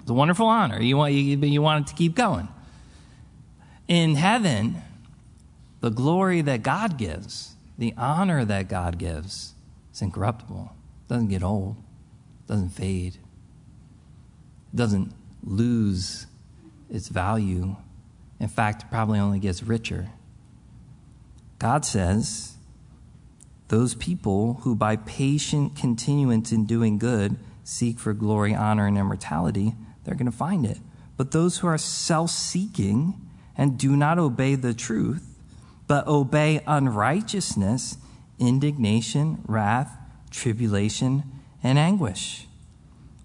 [0.01, 0.81] It's a wonderful honor.
[0.81, 2.49] You want, you, you want it to keep going.
[3.88, 4.83] In heaven,
[5.81, 9.55] the glory that God gives, the honor that God gives,
[9.92, 10.73] is incorruptible.
[11.07, 11.77] It doesn't get old,
[12.44, 13.14] it doesn't fade,
[14.73, 16.27] it doesn't lose
[16.90, 17.77] its value.
[18.40, 20.11] In fact, it probably only gets richer.
[21.59, 22.57] God says,
[23.68, 29.74] those people who by patient continuance in doing good seek for glory, honor, and immortality,
[30.05, 30.79] they're going to find it.
[31.16, 33.20] But those who are self seeking
[33.57, 35.37] and do not obey the truth,
[35.87, 37.98] but obey unrighteousness,
[38.38, 39.90] indignation, wrath,
[40.31, 41.24] tribulation,
[41.62, 42.46] and anguish.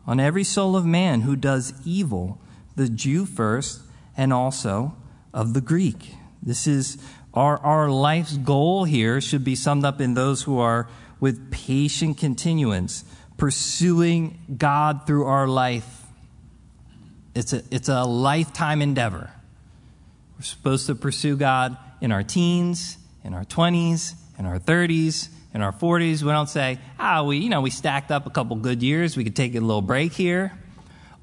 [0.06, 2.42] On every soul of man who does evil,
[2.76, 3.82] the Jew first,
[4.18, 4.96] and also
[5.34, 6.16] of the Greek.
[6.42, 6.98] This is
[7.34, 10.88] our, our life's goal here, should be summed up in those who are
[11.20, 13.04] with patient continuance,
[13.38, 16.04] pursuing God through our life.
[17.34, 19.32] It's a, it's a lifetime endeavor.
[20.38, 25.62] We're supposed to pursue God in our teens, in our 20s, in our 30s, in
[25.62, 26.22] our 40s.
[26.22, 29.16] We don't say, ah, we, you know, we stacked up a couple good years.
[29.16, 30.52] We could take a little break here.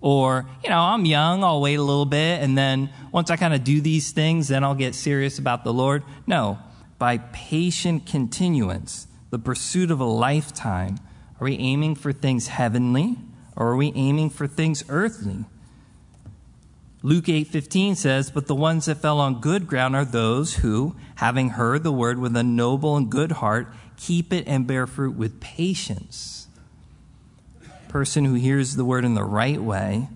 [0.00, 3.52] Or, you know, I'm young, I'll wait a little bit, and then once I kind
[3.52, 6.02] of do these things, then I'll get serious about the Lord.
[6.26, 6.58] No,
[6.98, 10.98] by patient continuance, the pursuit of a lifetime,
[11.38, 13.18] are we aiming for things heavenly
[13.56, 15.44] or are we aiming for things earthly?
[17.02, 21.50] Luke 8:15 says, "But the ones that fell on good ground are those who, having
[21.50, 25.40] heard the word with a noble and good heart, keep it and bear fruit with
[25.40, 26.39] patience."
[27.90, 30.08] Person who hears the word in the right way,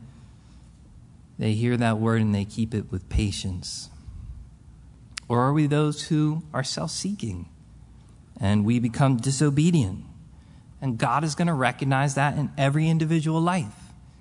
[1.38, 3.90] they hear that word and they keep it with patience.
[5.28, 7.48] Or are we those who are self-seeking
[8.40, 10.04] and we become disobedient?
[10.80, 13.74] And God is going to recognize that in every individual life.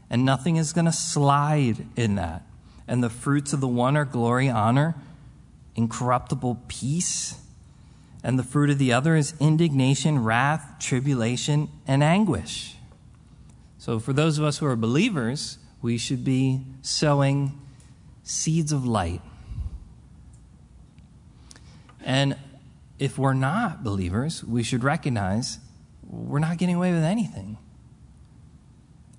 [0.09, 2.43] And nothing is going to slide in that
[2.87, 4.95] and the fruits of the one are glory, honor,
[5.75, 7.35] incorruptible peace.
[8.23, 12.77] And the fruit of the other is indignation, wrath, tribulation, and anguish.
[13.83, 17.59] So, for those of us who are believers, we should be sowing
[18.23, 19.21] seeds of light.
[22.01, 22.37] And
[22.97, 25.59] if we're not believers, we should recognize
[26.01, 27.57] we're not getting away with anything.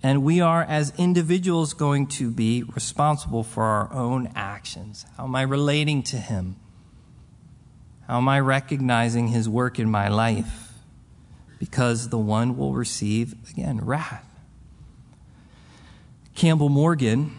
[0.02, 5.04] And we are, as individuals, going to be responsible for our own actions.
[5.18, 6.56] How am I relating to Him?
[8.08, 10.72] How am I recognizing His work in my life?
[11.58, 14.30] Because the one will receive, again, wrath.
[16.34, 17.32] Campbell Morgan,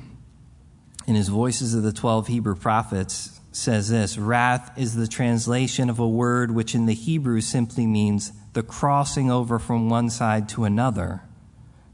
[1.05, 5.99] in his Voices of the Twelve Hebrew Prophets, says this Wrath is the translation of
[5.99, 10.63] a word which in the Hebrew simply means the crossing over from one side to
[10.63, 11.21] another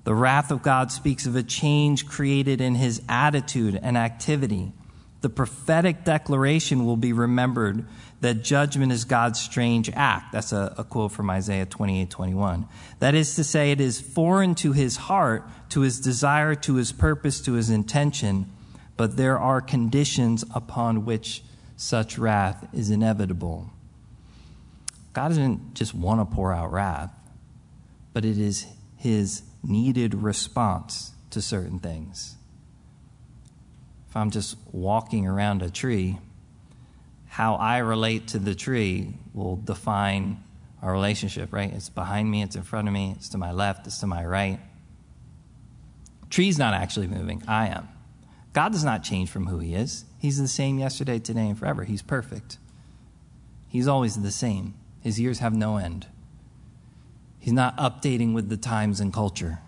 [0.04, 4.74] the wrath of God speaks of a change created in his attitude and activity.
[5.22, 7.86] The prophetic declaration will be remembered
[8.22, 10.32] that judgment is God's strange act.
[10.32, 12.68] That's a, a, quote from Isaiah 28 21.
[13.00, 16.92] That is to say, it is foreign to his heart, to his desire, to his
[16.92, 18.52] purpose, to his intention,
[18.98, 21.44] but there are conditions upon which
[21.76, 23.72] such wrath is inevitable.
[25.14, 27.12] God doesn't just want to pour out wrath,
[28.14, 32.36] but it is his needed response to certain things.
[34.12, 36.18] If I'm just walking around a tree,
[37.28, 40.44] how I relate to the tree will define
[40.82, 41.72] our relationship, right?
[41.72, 44.26] It's behind me, it's in front of me, it's to my left, it's to my
[44.26, 44.60] right.
[46.30, 47.88] Tree's not actually moving, I am.
[48.52, 50.04] God does not change from who he is.
[50.20, 51.86] He's the same yesterday, today, and forever.
[51.86, 52.58] He's perfect.
[53.70, 54.74] He's always the same.
[55.00, 56.08] His years have no end.
[57.40, 59.60] He's not updating with the times and culture.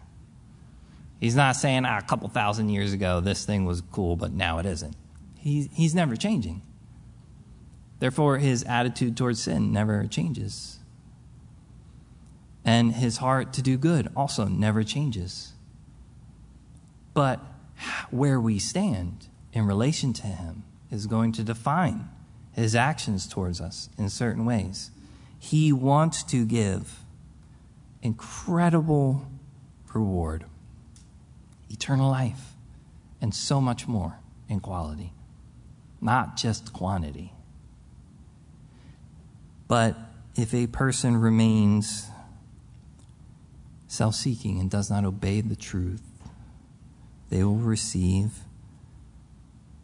[1.20, 4.60] He's not saying ah, a couple thousand years ago this thing was cool, but now
[4.60, 4.96] it isn't.
[5.38, 6.62] He, he's never changing.
[8.00, 10.80] Therefore, his attitude towards sin never changes.
[12.66, 15.54] And his heart to do good also never changes.
[17.14, 17.40] But
[18.10, 22.10] where we stand in relation to him is going to define
[22.54, 24.92] his actions towards us in certain ways.
[25.40, 27.00] He wants to give
[28.02, 29.26] incredible
[29.94, 30.46] reward,
[31.74, 32.54] eternal life,
[33.20, 35.12] and so much more in quality,
[36.00, 37.34] not just quantity.
[39.68, 39.98] But
[40.36, 42.08] if a person remains
[43.88, 46.04] self seeking and does not obey the truth,
[47.30, 48.40] they will receive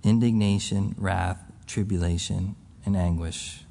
[0.04, 3.64] indignation, wrath, tribulation and anguish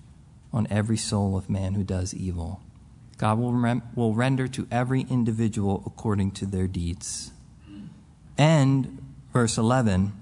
[0.53, 2.61] on every soul of man who does evil.
[3.19, 7.33] God will, rem- will render to every individual according to their deeds.
[8.39, 10.13] And, verse 11,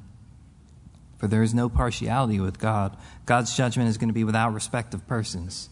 [1.18, 2.96] for there is no partiality with God.
[3.26, 5.68] God's judgment is going to be without respect of persons.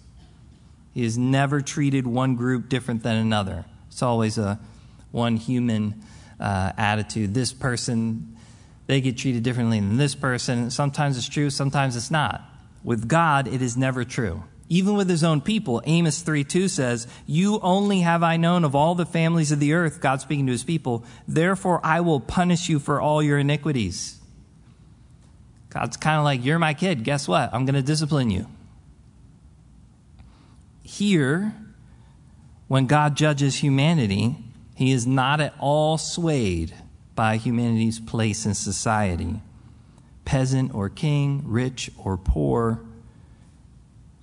[0.93, 3.65] He has never treated one group different than another.
[3.89, 4.61] It's always a
[5.11, 6.03] one human
[6.39, 7.35] uh, attitude.
[7.35, 8.37] This person,
[8.87, 10.71] they get treated differently than this person.
[10.71, 12.43] Sometimes it's true, sometimes it's not.
[12.83, 14.45] With God, it is never true.
[14.75, 18.75] Even with his own people, Amos 3 2 says, You only have I known of
[18.75, 22.69] all the families of the earth, God speaking to his people, therefore I will punish
[22.69, 24.19] you for all your iniquities.
[25.71, 27.05] God's kind of like, You're my kid.
[27.05, 27.55] Guess what?
[27.55, 28.49] I'm going to discipline you.
[30.83, 31.55] Here,
[32.67, 34.35] when God judges humanity,
[34.75, 36.75] he is not at all swayed
[37.15, 39.41] by humanity's place in society.
[40.25, 42.81] Peasant or king, rich or poor,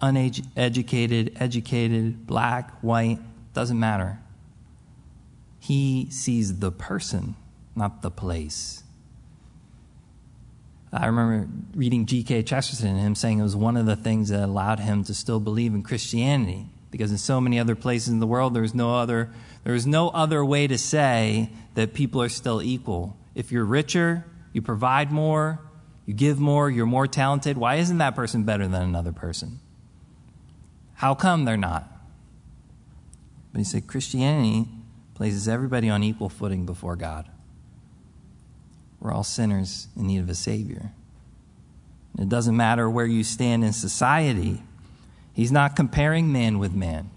[0.01, 3.19] uneducated, educated, black, white,
[3.53, 4.19] doesn't matter.
[5.59, 7.35] He sees the person,
[7.75, 8.83] not the place.
[10.93, 12.43] I remember reading G.K.
[12.43, 15.39] Chesterton and him saying it was one of the things that allowed him to still
[15.39, 16.67] believe in Christianity.
[16.89, 19.31] Because in so many other places in the world, there's no other,
[19.63, 23.15] there's no other way to say that people are still equal.
[23.33, 25.61] If you're richer, you provide more,
[26.05, 29.61] you give more, you're more talented, why isn't that person better than another person?
[31.01, 31.87] How come they're not?
[33.51, 34.67] But he said Christianity
[35.15, 37.27] places everybody on equal footing before God.
[38.99, 40.91] We're all sinners in need of a Savior.
[42.19, 44.61] It doesn't matter where you stand in society,
[45.33, 47.09] He's not comparing man with man.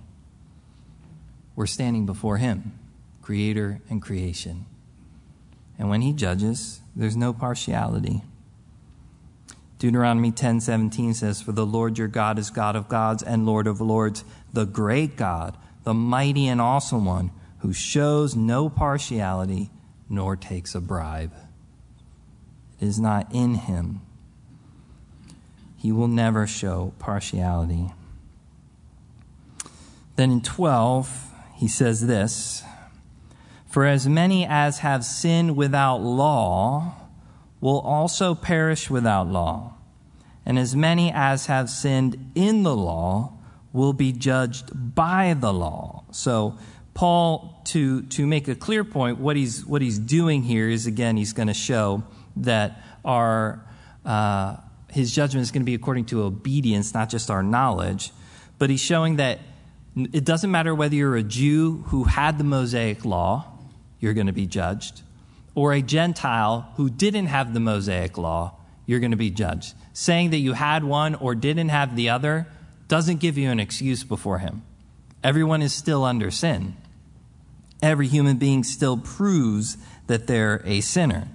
[1.55, 2.73] We're standing before Him,
[3.21, 4.65] Creator and creation.
[5.79, 8.23] And when He judges, there's no partiality.
[9.85, 13.83] Deuteronomy 10:17 says, "For the Lord your God is God of gods and Lord of
[13.83, 19.71] lords, the great God, the mighty and awesome one, who shows no partiality
[20.09, 21.35] nor takes a bribe."
[22.81, 24.01] It is not in him.
[25.77, 27.93] He will never show partiality.
[30.17, 32.65] Then in 12, he says this
[33.67, 36.95] For as many as have sinned without law
[37.61, 39.74] will also perish without law
[40.47, 43.33] and as many as have sinned in the law
[43.73, 46.05] will be judged by the law.
[46.13, 46.59] So,
[46.95, 51.17] Paul, to, to make a clear point, what he's, what he's doing here is again,
[51.17, 52.05] he's going to show
[52.37, 53.65] that our,
[54.05, 54.57] uh,
[54.91, 58.13] his judgment is going to be according to obedience, not just our knowledge.
[58.59, 59.41] But he's showing that
[59.97, 63.47] it doesn't matter whether you're a Jew who had the Mosaic law,
[63.99, 65.03] you're going to be judged,
[65.55, 69.75] or a Gentile who didn't have the Mosaic law, you're going to be judged.
[69.95, 72.47] Saying that you had one or didn't have the other
[72.89, 74.63] doesn't give you an excuse before Him.
[75.23, 76.77] Everyone is still under sin.
[77.81, 81.29] Every human being still proves that they're a sinner.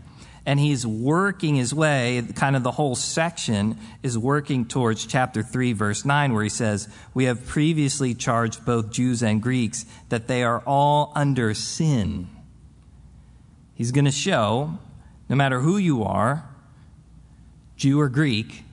[0.45, 5.74] And he's working his way, kind of the whole section is working towards chapter 3,
[5.74, 10.43] verse 9, where he says, We have previously charged both Jews and Greeks that they
[10.43, 12.30] are all under sin.
[13.76, 14.80] He's going to show,
[15.30, 16.49] no matter who you are,
[17.80, 18.65] Jew or Greek,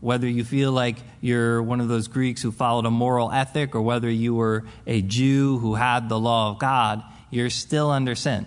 [0.00, 3.82] whether you feel like you're one of those Greeks who followed a moral ethic or
[3.82, 8.46] whether you were a Jew who had the law of God, you're still under sin.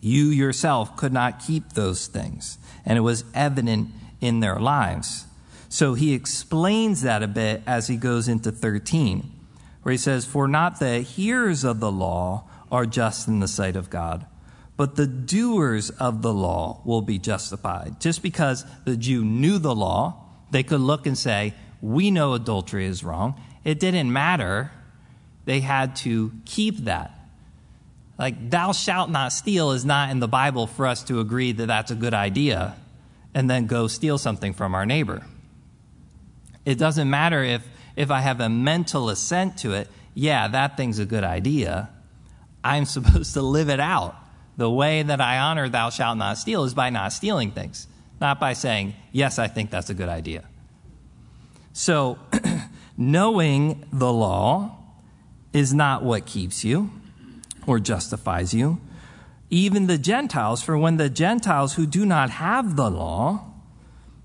[0.00, 3.90] You yourself could not keep those things, and it was evident
[4.20, 5.26] in their lives.
[5.68, 9.30] So he explains that a bit as he goes into 13,
[9.82, 13.76] where he says, For not the hearers of the law are just in the sight
[13.76, 14.26] of God,
[14.80, 18.00] but the doers of the law will be justified.
[18.00, 21.52] Just because the Jew knew the law, they could look and say,
[21.82, 23.38] We know adultery is wrong.
[23.62, 24.70] It didn't matter.
[25.44, 27.12] They had to keep that.
[28.18, 31.66] Like, thou shalt not steal is not in the Bible for us to agree that
[31.66, 32.74] that's a good idea
[33.34, 35.26] and then go steal something from our neighbor.
[36.64, 40.98] It doesn't matter if, if I have a mental assent to it, yeah, that thing's
[40.98, 41.90] a good idea.
[42.64, 44.16] I'm supposed to live it out
[44.60, 47.88] the way that I honor thou shalt not steal is by not stealing things,
[48.20, 50.44] not by saying, yes, I think that's a good idea.
[51.72, 52.18] So,
[52.98, 54.76] knowing the law
[55.54, 56.90] is not what keeps you
[57.66, 58.78] or justifies you.
[59.48, 63.46] Even the Gentiles, for when the Gentiles who do not have the law,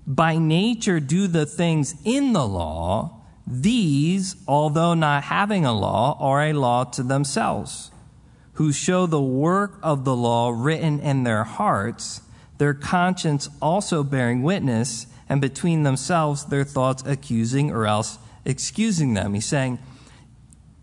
[0.06, 6.42] by nature do the things in the law, these, although not having a law, are
[6.42, 7.90] a law to themselves
[8.56, 12.22] who show the work of the law written in their hearts,
[12.58, 19.34] their conscience also bearing witness, and between themselves their thoughts accusing or else excusing them.
[19.34, 19.78] He's saying,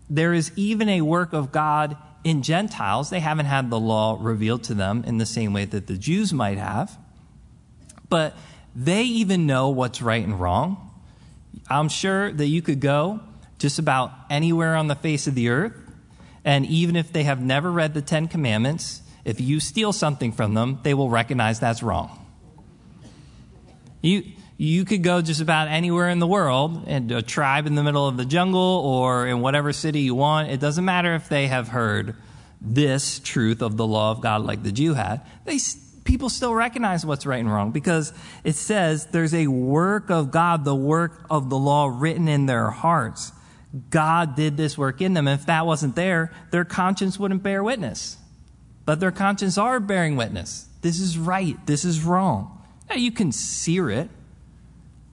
[0.08, 3.10] there is even a work of God in Gentiles.
[3.10, 6.32] They haven't had the law revealed to them in the same way that the Jews
[6.32, 6.96] might have,
[8.08, 8.36] but
[8.76, 10.90] they even know what's right and wrong.
[11.68, 13.20] I'm sure that you could go
[13.58, 15.72] just about anywhere on the face of the earth,
[16.44, 20.54] and even if they have never read the Ten Commandments, if you steal something from
[20.54, 22.20] them, they will recognize that's wrong.
[24.02, 24.22] You,
[24.58, 28.06] you could go just about anywhere in the world and a tribe in the middle
[28.06, 30.50] of the jungle or in whatever city you want.
[30.50, 32.14] It doesn't matter if they have heard
[32.60, 35.22] this truth of the law of God like the Jew had.
[35.44, 35.58] They,
[36.04, 38.12] people still recognize what's right and wrong because
[38.44, 42.70] it says there's a work of God, the work of the law written in their
[42.70, 43.32] hearts.
[43.90, 45.26] God did this work in them.
[45.26, 48.18] If that wasn't there, their conscience wouldn't bear witness.
[48.84, 50.68] But their conscience are bearing witness.
[50.82, 51.56] This is right.
[51.66, 52.62] This is wrong.
[52.88, 54.10] Now, you can sear it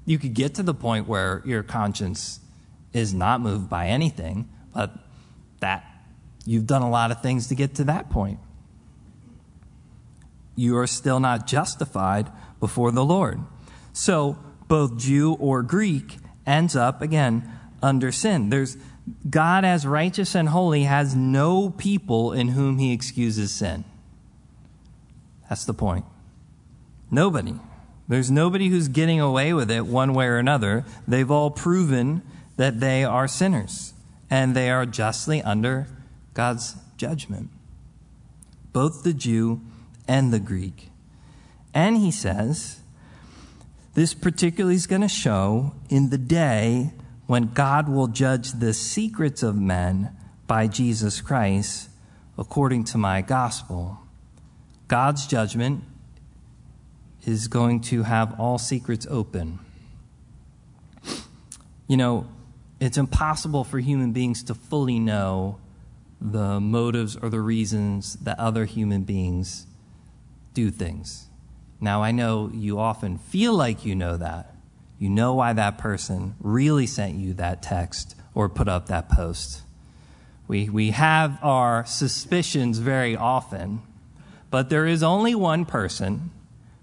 [0.05, 2.39] you could get to the point where your conscience
[2.93, 4.93] is not moved by anything, but
[5.59, 5.85] that
[6.45, 8.39] you've done a lot of things to get to that point.
[10.55, 13.39] You are still not justified before the Lord.
[13.93, 14.37] So,
[14.67, 17.49] both Jew or Greek ends up, again,
[17.81, 18.49] under sin.
[18.49, 18.77] There's
[19.29, 23.83] God, as righteous and holy, has no people in whom he excuses sin.
[25.49, 26.05] That's the point.
[27.09, 27.55] Nobody.
[28.07, 30.85] There's nobody who's getting away with it one way or another.
[31.07, 32.21] They've all proven
[32.57, 33.93] that they are sinners
[34.29, 35.87] and they are justly under
[36.33, 37.49] God's judgment.
[38.71, 39.61] Both the Jew
[40.07, 40.89] and the Greek.
[41.73, 42.81] And he says,
[43.93, 46.91] this particularly is going to show in the day
[47.31, 50.13] when God will judge the secrets of men
[50.47, 51.89] by Jesus Christ
[52.37, 53.99] according to my gospel.
[54.89, 55.85] God's judgment
[57.25, 59.59] is going to have all secrets open.
[61.87, 62.27] You know,
[62.81, 65.57] it's impossible for human beings to fully know
[66.19, 69.67] the motives or the reasons that other human beings
[70.53, 71.27] do things.
[71.79, 74.50] Now, I know you often feel like you know that.
[75.01, 79.63] You know why that person really sent you that text or put up that post.
[80.47, 83.81] We, we have our suspicions very often,
[84.51, 86.29] but there is only one person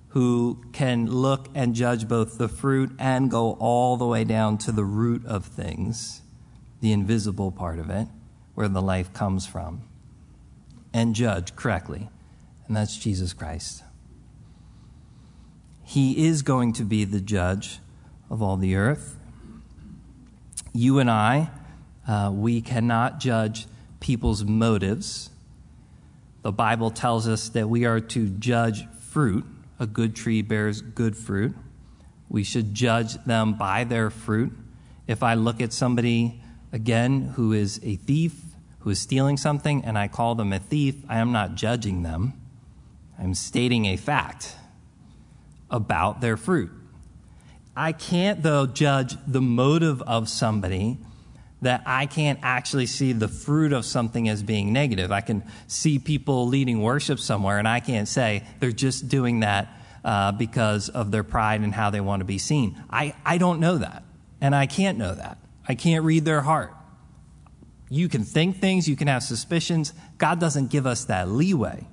[0.09, 4.73] who can look and judge both the fruit and go all the way down to
[4.73, 6.21] the root of things,
[6.81, 8.09] the invisible part of it,
[8.57, 9.83] where the life comes from,
[10.93, 12.09] and judge correctly.
[12.67, 13.85] And that's Jesus Christ.
[15.85, 17.79] He is going to be the judge
[18.31, 19.17] of all the earth.
[20.73, 21.51] You and I,
[22.07, 23.67] uh, we cannot judge
[24.01, 25.31] people's motives.
[26.43, 29.45] The Bible tells us that we are to judge fruit
[29.79, 31.55] a good tree bears good fruit.
[32.29, 34.53] We should judge them by their fruit.
[35.07, 38.35] If I look at somebody, again, who is a thief,
[38.81, 42.35] who is stealing something, and I call them a thief, I am not judging them.
[43.19, 44.57] I'm stating a fact
[45.71, 46.71] about their fruit.
[47.79, 50.99] I can't, though, judge the motive of somebody
[51.63, 55.13] that I can't actually see the fruit of something as being negative.
[55.13, 59.69] I can see people leading worship somewhere, and I can't say they're just doing that
[60.05, 62.83] uh, because of their pride and how they want to be seen.
[62.91, 64.03] I, I don't know that,
[64.41, 65.39] and I can't know that.
[65.69, 66.75] I can't read their heart.
[67.91, 69.93] You can think things, you can have suspicions.
[70.19, 71.87] God doesn't give us that leeway.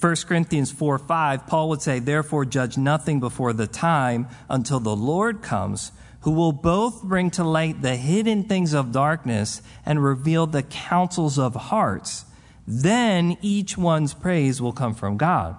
[0.00, 4.94] 1 Corinthians 4 5, Paul would say, Therefore, judge nothing before the time until the
[4.94, 10.46] Lord comes who will both bring to light the hidden things of darkness and reveal
[10.46, 12.24] the counsels of hearts.
[12.66, 15.56] Then each one's praise will come from God.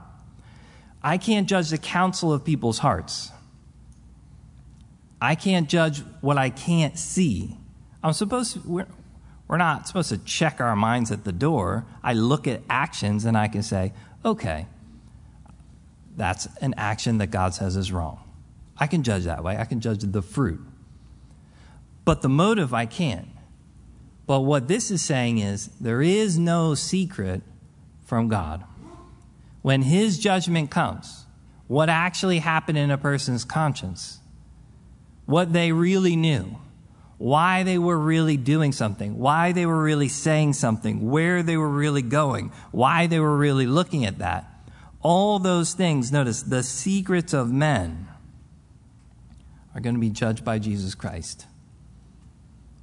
[1.02, 3.32] I can't judge the counsel of people's hearts.
[5.22, 7.58] I can't judge what I can't see.
[8.04, 8.88] I'm supposed to, we're,
[9.48, 11.86] we're not supposed to check our minds at the door.
[12.04, 13.94] I look at actions and I can say,
[14.24, 14.68] okay,
[16.16, 18.20] that's an action that God says is wrong.
[18.78, 19.58] I can judge that way.
[19.58, 20.62] I can judge the fruit.
[22.06, 23.28] But the motive, I can't.
[24.26, 27.42] But what this is saying is there is no secret
[28.06, 28.64] from God.
[29.62, 31.26] When His judgment comes,
[31.68, 34.20] what actually happened in a person's conscience,
[35.26, 36.58] what they really knew,
[37.20, 41.70] why they were really doing something, why they were really saying something, where they were
[41.70, 44.46] really going, why they were really looking at that.
[45.02, 48.08] All those things, notice, the secrets of men
[49.76, 51.46] are going to be judged by Jesus Christ.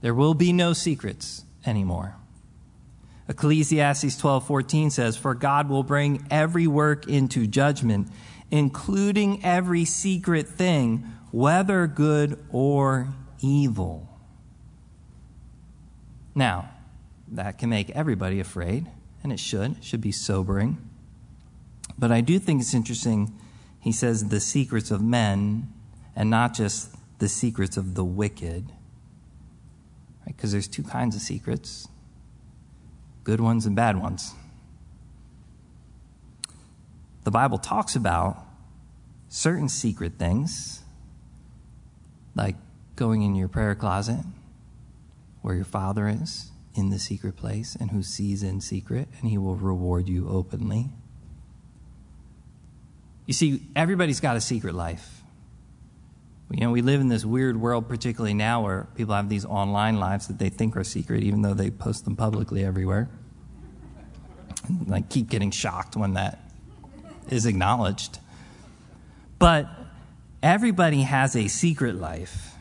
[0.03, 2.15] There will be no secrets anymore.
[3.29, 8.09] Ecclesiastes 12:14 says, "For God will bring every work into judgment,
[8.51, 13.09] including every secret thing whether good or
[13.41, 14.16] evil.
[16.37, 16.69] Now,
[17.29, 18.87] that can make everybody afraid,
[19.23, 19.79] and it should.
[19.79, 20.79] It should be sobering.
[21.99, 23.35] But I do think it's interesting.
[23.81, 25.73] He says the secrets of men
[26.15, 28.71] and not just the secrets of the wicked.
[30.27, 30.53] Because right?
[30.53, 31.89] there's two kinds of secrets
[33.25, 34.35] good ones and bad ones.
[37.25, 38.45] The Bible talks about
[39.29, 40.83] certain secret things,
[42.37, 42.55] like
[42.95, 44.21] going in your prayer closet
[45.47, 49.39] where your Father is in the secret place and who sees in secret, and he
[49.39, 50.89] will reward you openly.
[53.27, 55.23] You see, everybody's got a secret life.
[56.51, 60.01] You know, we live in this weird world, particularly now, where people have these online
[60.01, 63.09] lives that they think are secret, even though they post them publicly everywhere.
[64.67, 66.41] And I keep getting shocked when that
[67.31, 68.19] is acknowledged.
[69.39, 69.69] But
[70.43, 72.57] everybody has a secret life.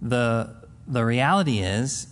[0.00, 2.08] The, the reality is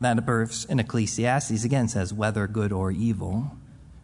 [0.00, 3.52] that a verse in Ecclesiastes again says, whether good or evil.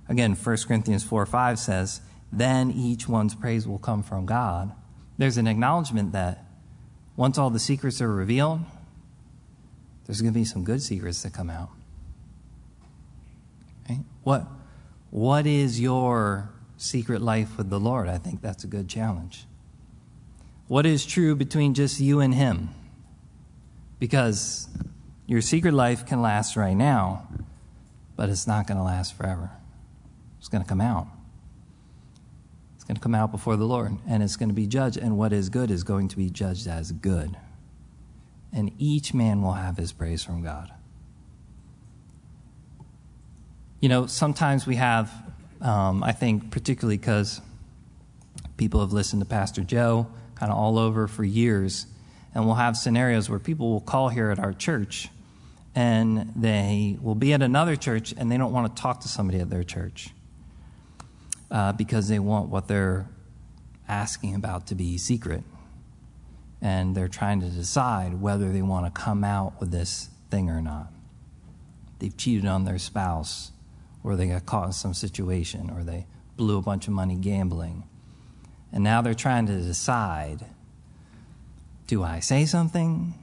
[0.08, 2.00] Again, 1 Corinthians 4 5 says,
[2.32, 4.72] then each one's praise will come from God.
[5.16, 6.44] There's an acknowledgement that
[7.16, 8.60] once all the secrets are revealed,
[10.06, 11.70] there's going to be some good secrets that come out.
[14.22, 14.46] What,
[15.10, 18.08] what is your secret life with the Lord?
[18.08, 19.46] I think that's a good challenge.
[20.66, 22.68] What is true between just you and Him?
[23.98, 24.68] Because
[25.26, 27.28] your secret life can last right now,
[28.16, 29.50] but it's not going to last forever.
[30.38, 31.06] It's going to come out.
[32.76, 35.18] It's going to come out before the Lord, and it's going to be judged, and
[35.18, 37.36] what is good is going to be judged as good.
[38.52, 40.72] And each man will have his praise from God.
[43.80, 45.12] You know, sometimes we have,
[45.60, 47.40] um, I think, particularly because
[48.56, 51.86] people have listened to Pastor Joe kind of all over for years,
[52.34, 55.08] and we'll have scenarios where people will call here at our church
[55.74, 59.38] and they will be at another church and they don't want to talk to somebody
[59.38, 60.10] at their church
[61.50, 63.08] uh, because they want what they're
[63.88, 65.42] asking about to be secret.
[66.60, 70.60] And they're trying to decide whether they want to come out with this thing or
[70.60, 70.92] not.
[72.00, 73.52] They've cheated on their spouse
[74.02, 76.06] or they got caught in some situation, or they
[76.36, 77.84] blew a bunch of money gambling.
[78.72, 80.44] And now they're trying to decide
[81.88, 83.14] do I say something?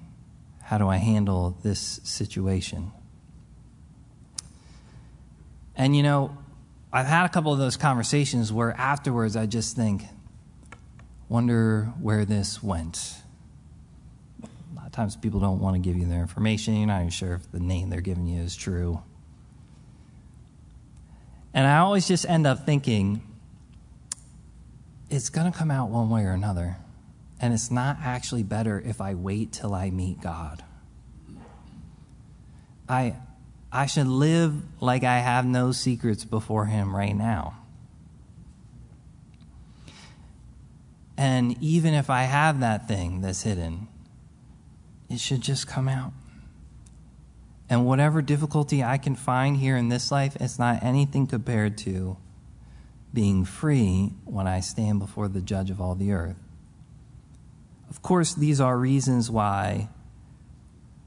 [0.63, 2.91] How do I handle this situation?
[5.77, 6.35] And you know,
[6.91, 10.03] I've had a couple of those conversations where afterwards I just think,
[11.29, 13.17] wonder where this went.
[14.43, 16.75] A lot of times people don't want to give you their information.
[16.75, 19.01] You're not even sure if the name they're giving you is true.
[21.53, 23.21] And I always just end up thinking,
[25.09, 26.77] it's going to come out one way or another.
[27.39, 30.63] And it's not actually better if I wait till I meet God.
[32.87, 33.15] I,
[33.71, 37.57] I should live like I have no secrets before Him right now.
[41.17, 43.87] And even if I have that thing that's hidden,
[45.09, 46.11] it should just come out.
[47.69, 52.17] And whatever difficulty I can find here in this life, it's not anything compared to
[53.13, 56.35] being free when I stand before the judge of all the earth.
[57.89, 59.89] Of course, these are reasons why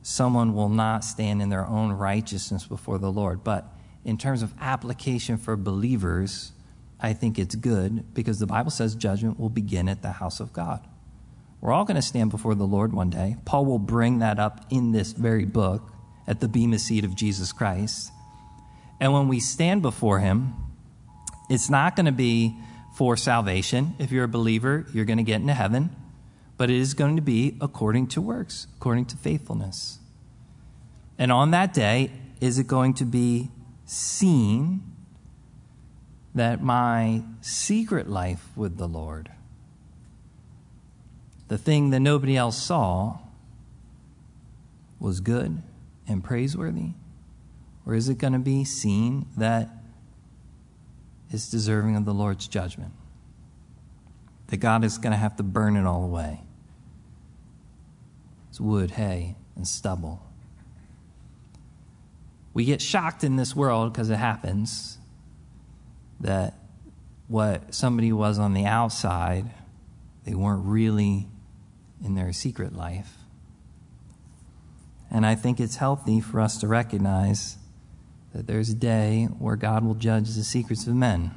[0.03, 3.45] someone will not stand in their own righteousness before the Lord.
[3.45, 3.67] But
[4.05, 6.53] in terms of application for believers,
[7.01, 10.53] I think it's good because the Bible says judgment will begin at the house of
[10.53, 10.87] God.
[11.61, 13.37] We're all going to stand before the Lord one day.
[13.45, 15.93] Paul will bring that up in this very book
[16.27, 18.13] at the Bema seat of Jesus Christ.
[19.01, 20.55] And when we stand before Him,
[21.51, 22.57] it's not going to be
[22.95, 23.95] for salvation.
[23.99, 25.91] If you're a believer, you're going to get into heaven,
[26.59, 30.01] but it is going to be according to works, according to faithfulness.
[31.17, 33.49] And on that day, is it going to be
[33.87, 34.83] seen
[36.35, 39.31] that my secret life with the Lord,
[41.47, 43.19] the thing that nobody else saw,
[45.01, 45.63] was good
[46.07, 46.91] and praiseworthy?
[47.87, 49.71] Or is it going to be seen that
[51.31, 52.93] it's deserving of the Lord's judgment?
[54.49, 56.43] That God is going to have to burn it all away.
[58.59, 60.21] It's wood, hay, and stubble.
[62.53, 64.99] We get shocked in this world because it happens
[66.19, 66.59] that
[67.29, 69.49] what somebody was on the outside,
[70.25, 71.29] they weren't really
[72.05, 73.19] in their secret life.
[75.09, 77.59] And I think it's healthy for us to recognize
[78.35, 81.31] that there's a day where God will judge the secrets of men.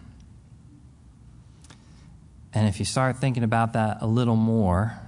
[2.51, 5.00] And if you start thinking about that a little more,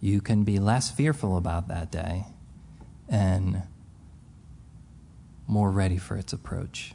[0.00, 2.26] you can be less fearful about that day
[3.08, 3.62] and
[5.46, 6.94] more ready for its approach.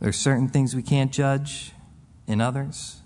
[0.00, 1.72] There are certain things we can't judge
[2.26, 3.00] in others,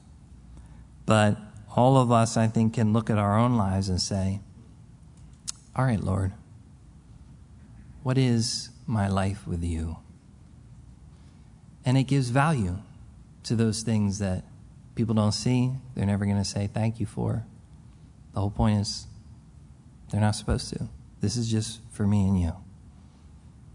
[1.06, 1.36] but
[1.76, 4.40] all of us, I think, can look at our own lives and say,
[5.74, 6.32] All right, Lord,
[8.04, 9.96] what is my life with you?
[11.84, 12.78] And it gives value
[13.42, 14.44] to those things that
[14.94, 17.44] people don't see, they're never going to say thank you for.
[18.34, 19.06] The whole point is
[20.10, 20.88] they're not supposed to.
[21.20, 22.52] This is just for me and you.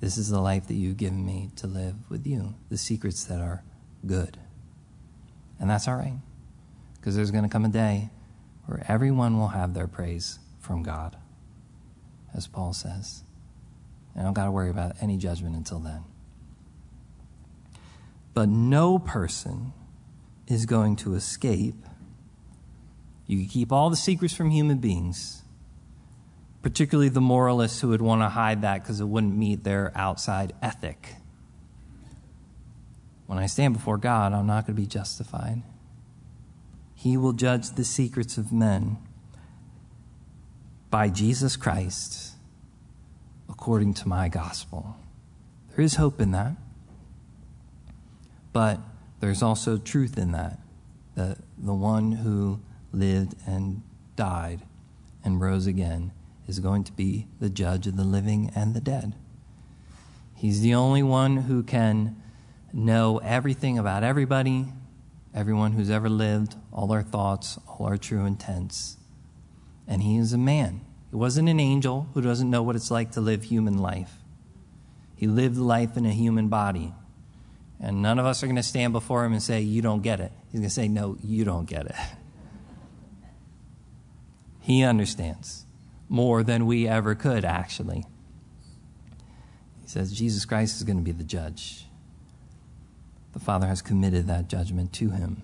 [0.01, 3.41] This is the life that you've given me to live with you, the secrets that
[3.41, 3.63] are
[4.05, 4.37] good.
[5.59, 6.19] And that's all right,
[6.95, 8.09] because there's going to come a day
[8.65, 11.17] where everyone will have their praise from God,
[12.33, 13.23] as Paul says.
[14.13, 16.03] And I don't got to worry about any judgment until then.
[18.33, 19.73] But no person
[20.47, 21.75] is going to escape.
[23.29, 25.43] You can keep all the secrets from human beings,
[26.63, 30.53] particularly the moralists who would want to hide that because it wouldn't meet their outside
[30.63, 31.13] ethic.
[33.27, 35.61] When I stand before God, I'm not going to be justified.
[36.95, 38.97] He will judge the secrets of men
[40.89, 42.31] by Jesus Christ
[43.47, 44.97] according to my gospel.
[45.75, 46.53] There is hope in that.
[48.53, 48.79] But
[49.19, 50.57] there's also truth in that.
[51.13, 52.61] The, the one who
[52.91, 53.81] lived and
[54.15, 54.61] died
[55.23, 56.11] and rose again
[56.47, 59.15] is going to be the judge of the living and the dead.
[60.35, 62.21] He's the only one who can
[62.73, 64.67] know everything about everybody,
[65.33, 68.97] everyone who's ever lived, all our thoughts, all our true intents.
[69.87, 70.81] And he is a man.
[71.09, 74.17] He wasn't an angel who doesn't know what it's like to live human life.
[75.15, 76.93] He lived life in a human body.
[77.81, 80.19] And none of us are going to stand before him and say, You don't get
[80.19, 80.31] it.
[80.51, 81.95] He's going to say, No, you don't get it.
[84.69, 85.65] He understands
[86.09, 88.05] more than we ever could, actually.
[89.81, 91.85] He says, Jesus Christ is going to be the judge.
[93.33, 95.41] The Father has committed that judgment to him.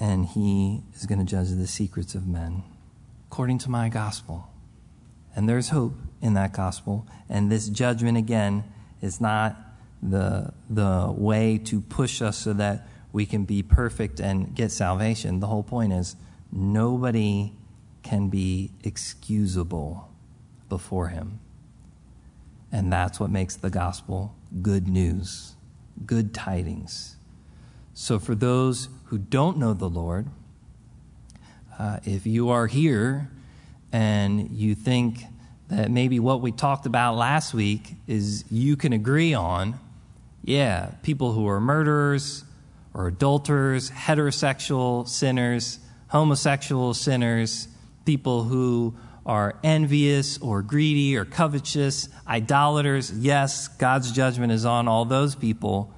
[0.00, 2.62] And he is going to judge the secrets of men
[3.30, 4.48] according to my gospel.
[5.34, 7.06] And there's hope in that gospel.
[7.28, 8.64] And this judgment, again,
[9.02, 9.54] is not
[10.02, 15.40] the, the way to push us so that we can be perfect and get salvation.
[15.40, 16.16] The whole point is
[16.56, 17.52] nobody
[18.02, 20.10] can be excusable
[20.68, 21.40] before Him.
[22.72, 25.54] And that's what makes the gospel good news,
[26.04, 27.16] good tidings.
[27.94, 30.26] So, for those who don't know the Lord,
[31.78, 33.30] uh, if you are here
[33.92, 35.24] and you think
[35.68, 39.78] that maybe what we talked about last week is you can agree on,
[40.44, 42.44] yeah, people who are murderers
[42.94, 45.80] or adulterers, heterosexual sinners,
[46.16, 47.68] homosexual sinners,
[48.04, 48.94] people who
[49.24, 53.10] are envious or greedy or covetous, idolaters.
[53.12, 55.92] Yes, God's judgment is on all those people,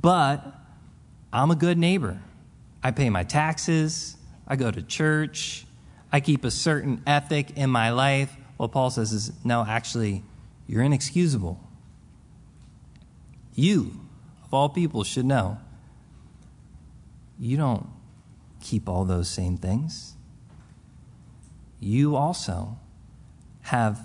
[0.00, 0.44] but
[1.32, 2.20] I'm a good neighbor.
[2.82, 4.16] I pay my taxes,
[4.46, 5.66] I go to church,
[6.12, 8.34] I keep a certain ethic in my life.
[8.56, 10.22] What Paul says is no, actually,
[10.66, 11.60] you're inexcusable
[13.58, 13.90] you,
[14.44, 15.58] of all people, should know
[17.40, 17.88] you don't
[18.60, 20.14] keep all those same things.
[21.80, 22.78] You also
[23.62, 24.00] have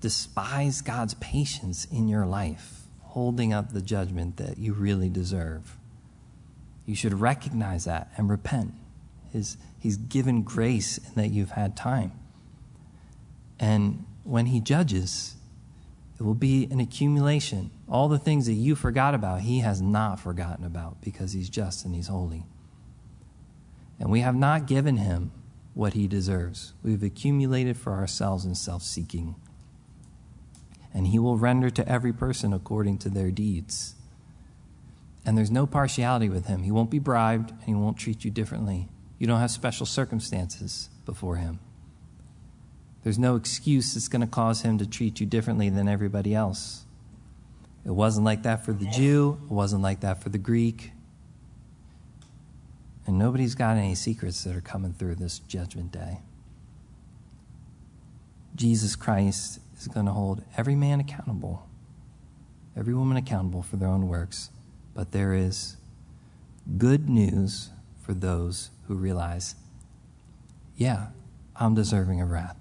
[0.00, 5.76] despised God's patience in your life, holding up the judgment that you really deserve.
[6.84, 8.74] You should recognize that and repent.
[9.32, 12.12] His, he's given grace in that you've had time.
[13.58, 15.36] And when He judges,
[16.18, 17.70] it will be an accumulation.
[17.88, 21.84] All the things that you forgot about, He has not forgotten about because He's just
[21.84, 22.44] and He's holy.
[23.98, 25.32] And we have not given Him
[25.74, 26.72] what He deserves.
[26.82, 29.36] We've accumulated for ourselves in self seeking.
[30.92, 33.94] And He will render to every person according to their deeds.
[35.26, 36.62] And there's no partiality with Him.
[36.62, 38.88] He won't be bribed and He won't treat you differently.
[39.18, 41.60] You don't have special circumstances before Him.
[43.04, 46.86] There's no excuse that's going to cause him to treat you differently than everybody else.
[47.84, 50.92] It wasn't like that for the Jew, it wasn't like that for the Greek.
[53.06, 56.18] And nobody's got any secrets that are coming through this judgment day.
[58.54, 61.68] Jesus Christ is going to hold every man accountable,
[62.76, 64.50] every woman accountable for their own works.
[64.94, 65.76] But there is
[66.78, 69.56] good news for those who realize,
[70.76, 71.08] yeah,
[71.56, 72.56] I'm deserving of wrath.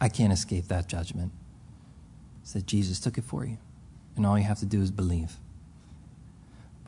[0.00, 1.32] I can't escape that judgment.
[2.42, 3.58] Said Jesus took it for you.
[4.16, 5.36] And all you have to do is believe.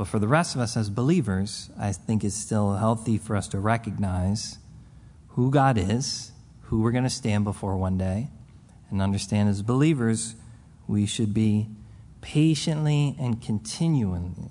[0.03, 3.46] But for the rest of us as believers, I think it's still healthy for us
[3.46, 4.59] to recognize
[5.28, 6.32] who God is,
[6.62, 8.28] who we're going to stand before one day,
[8.90, 10.34] and understand as believers,
[10.88, 11.68] we should be
[12.20, 14.50] patiently and continually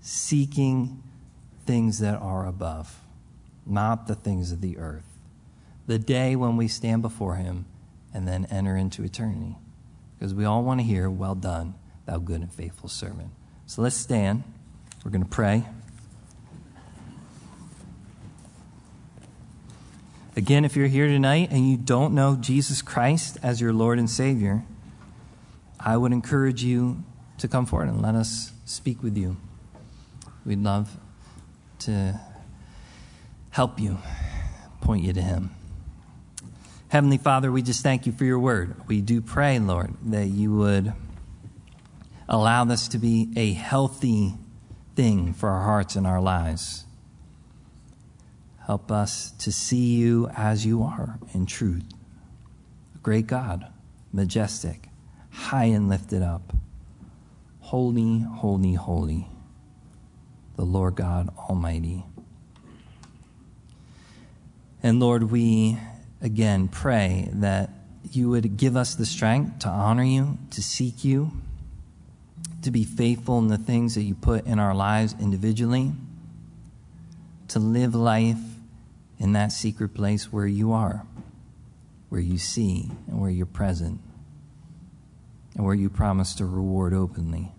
[0.00, 1.02] seeking
[1.66, 3.00] things that are above,
[3.66, 5.18] not the things of the earth.
[5.88, 7.64] The day when we stand before Him
[8.14, 9.56] and then enter into eternity.
[10.16, 11.74] Because we all want to hear, Well done,
[12.06, 13.30] thou good and faithful servant.
[13.66, 14.44] So let's stand.
[15.04, 15.64] We're going to pray.
[20.36, 24.08] Again, if you're here tonight and you don't know Jesus Christ as your Lord and
[24.08, 24.64] Savior,
[25.78, 27.02] I would encourage you
[27.38, 29.36] to come forward and let us speak with you.
[30.44, 30.96] We'd love
[31.80, 32.20] to
[33.50, 33.98] help you,
[34.80, 35.50] point you to Him.
[36.88, 38.74] Heavenly Father, we just thank you for your word.
[38.86, 40.92] We do pray, Lord, that you would
[42.28, 44.34] allow this to be a healthy
[44.94, 46.84] thing for our hearts and our lives.
[48.66, 51.84] Help us to see you as you are in truth.
[53.02, 53.66] Great God,
[54.12, 54.88] majestic,
[55.30, 56.54] high and lifted up.
[57.60, 59.28] Holy, holy, holy,
[60.56, 62.04] the Lord God Almighty.
[64.82, 65.78] And Lord, we
[66.20, 67.70] again pray that
[68.12, 71.32] you would give us the strength to honor you, to seek you,
[72.62, 75.92] to be faithful in the things that you put in our lives individually,
[77.48, 78.38] to live life
[79.18, 81.04] in that secret place where you are,
[82.08, 84.00] where you see, and where you're present,
[85.54, 87.52] and where you promise to reward openly.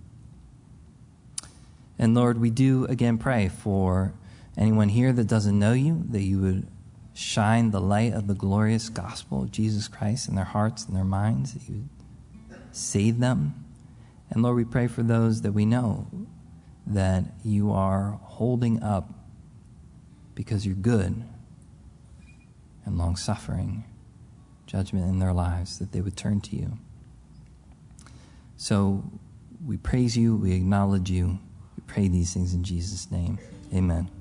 [1.97, 4.13] And Lord, we do again pray for
[4.57, 6.67] anyone here that doesn't know you, that you would
[7.13, 11.03] shine the light of the glorious gospel of Jesus Christ in their hearts and their
[11.03, 11.87] minds, that you
[12.49, 13.53] would save them.
[14.31, 16.07] And Lord, we pray for those that we know
[16.87, 19.13] that you are holding up
[20.33, 21.23] because you're good
[22.85, 23.83] and long suffering,
[24.65, 26.77] judgment in their lives, that they would turn to you.
[28.55, 29.03] So
[29.65, 31.39] we praise you, we acknowledge you,
[31.75, 33.37] we pray these things in Jesus' name.
[33.73, 34.07] Amen.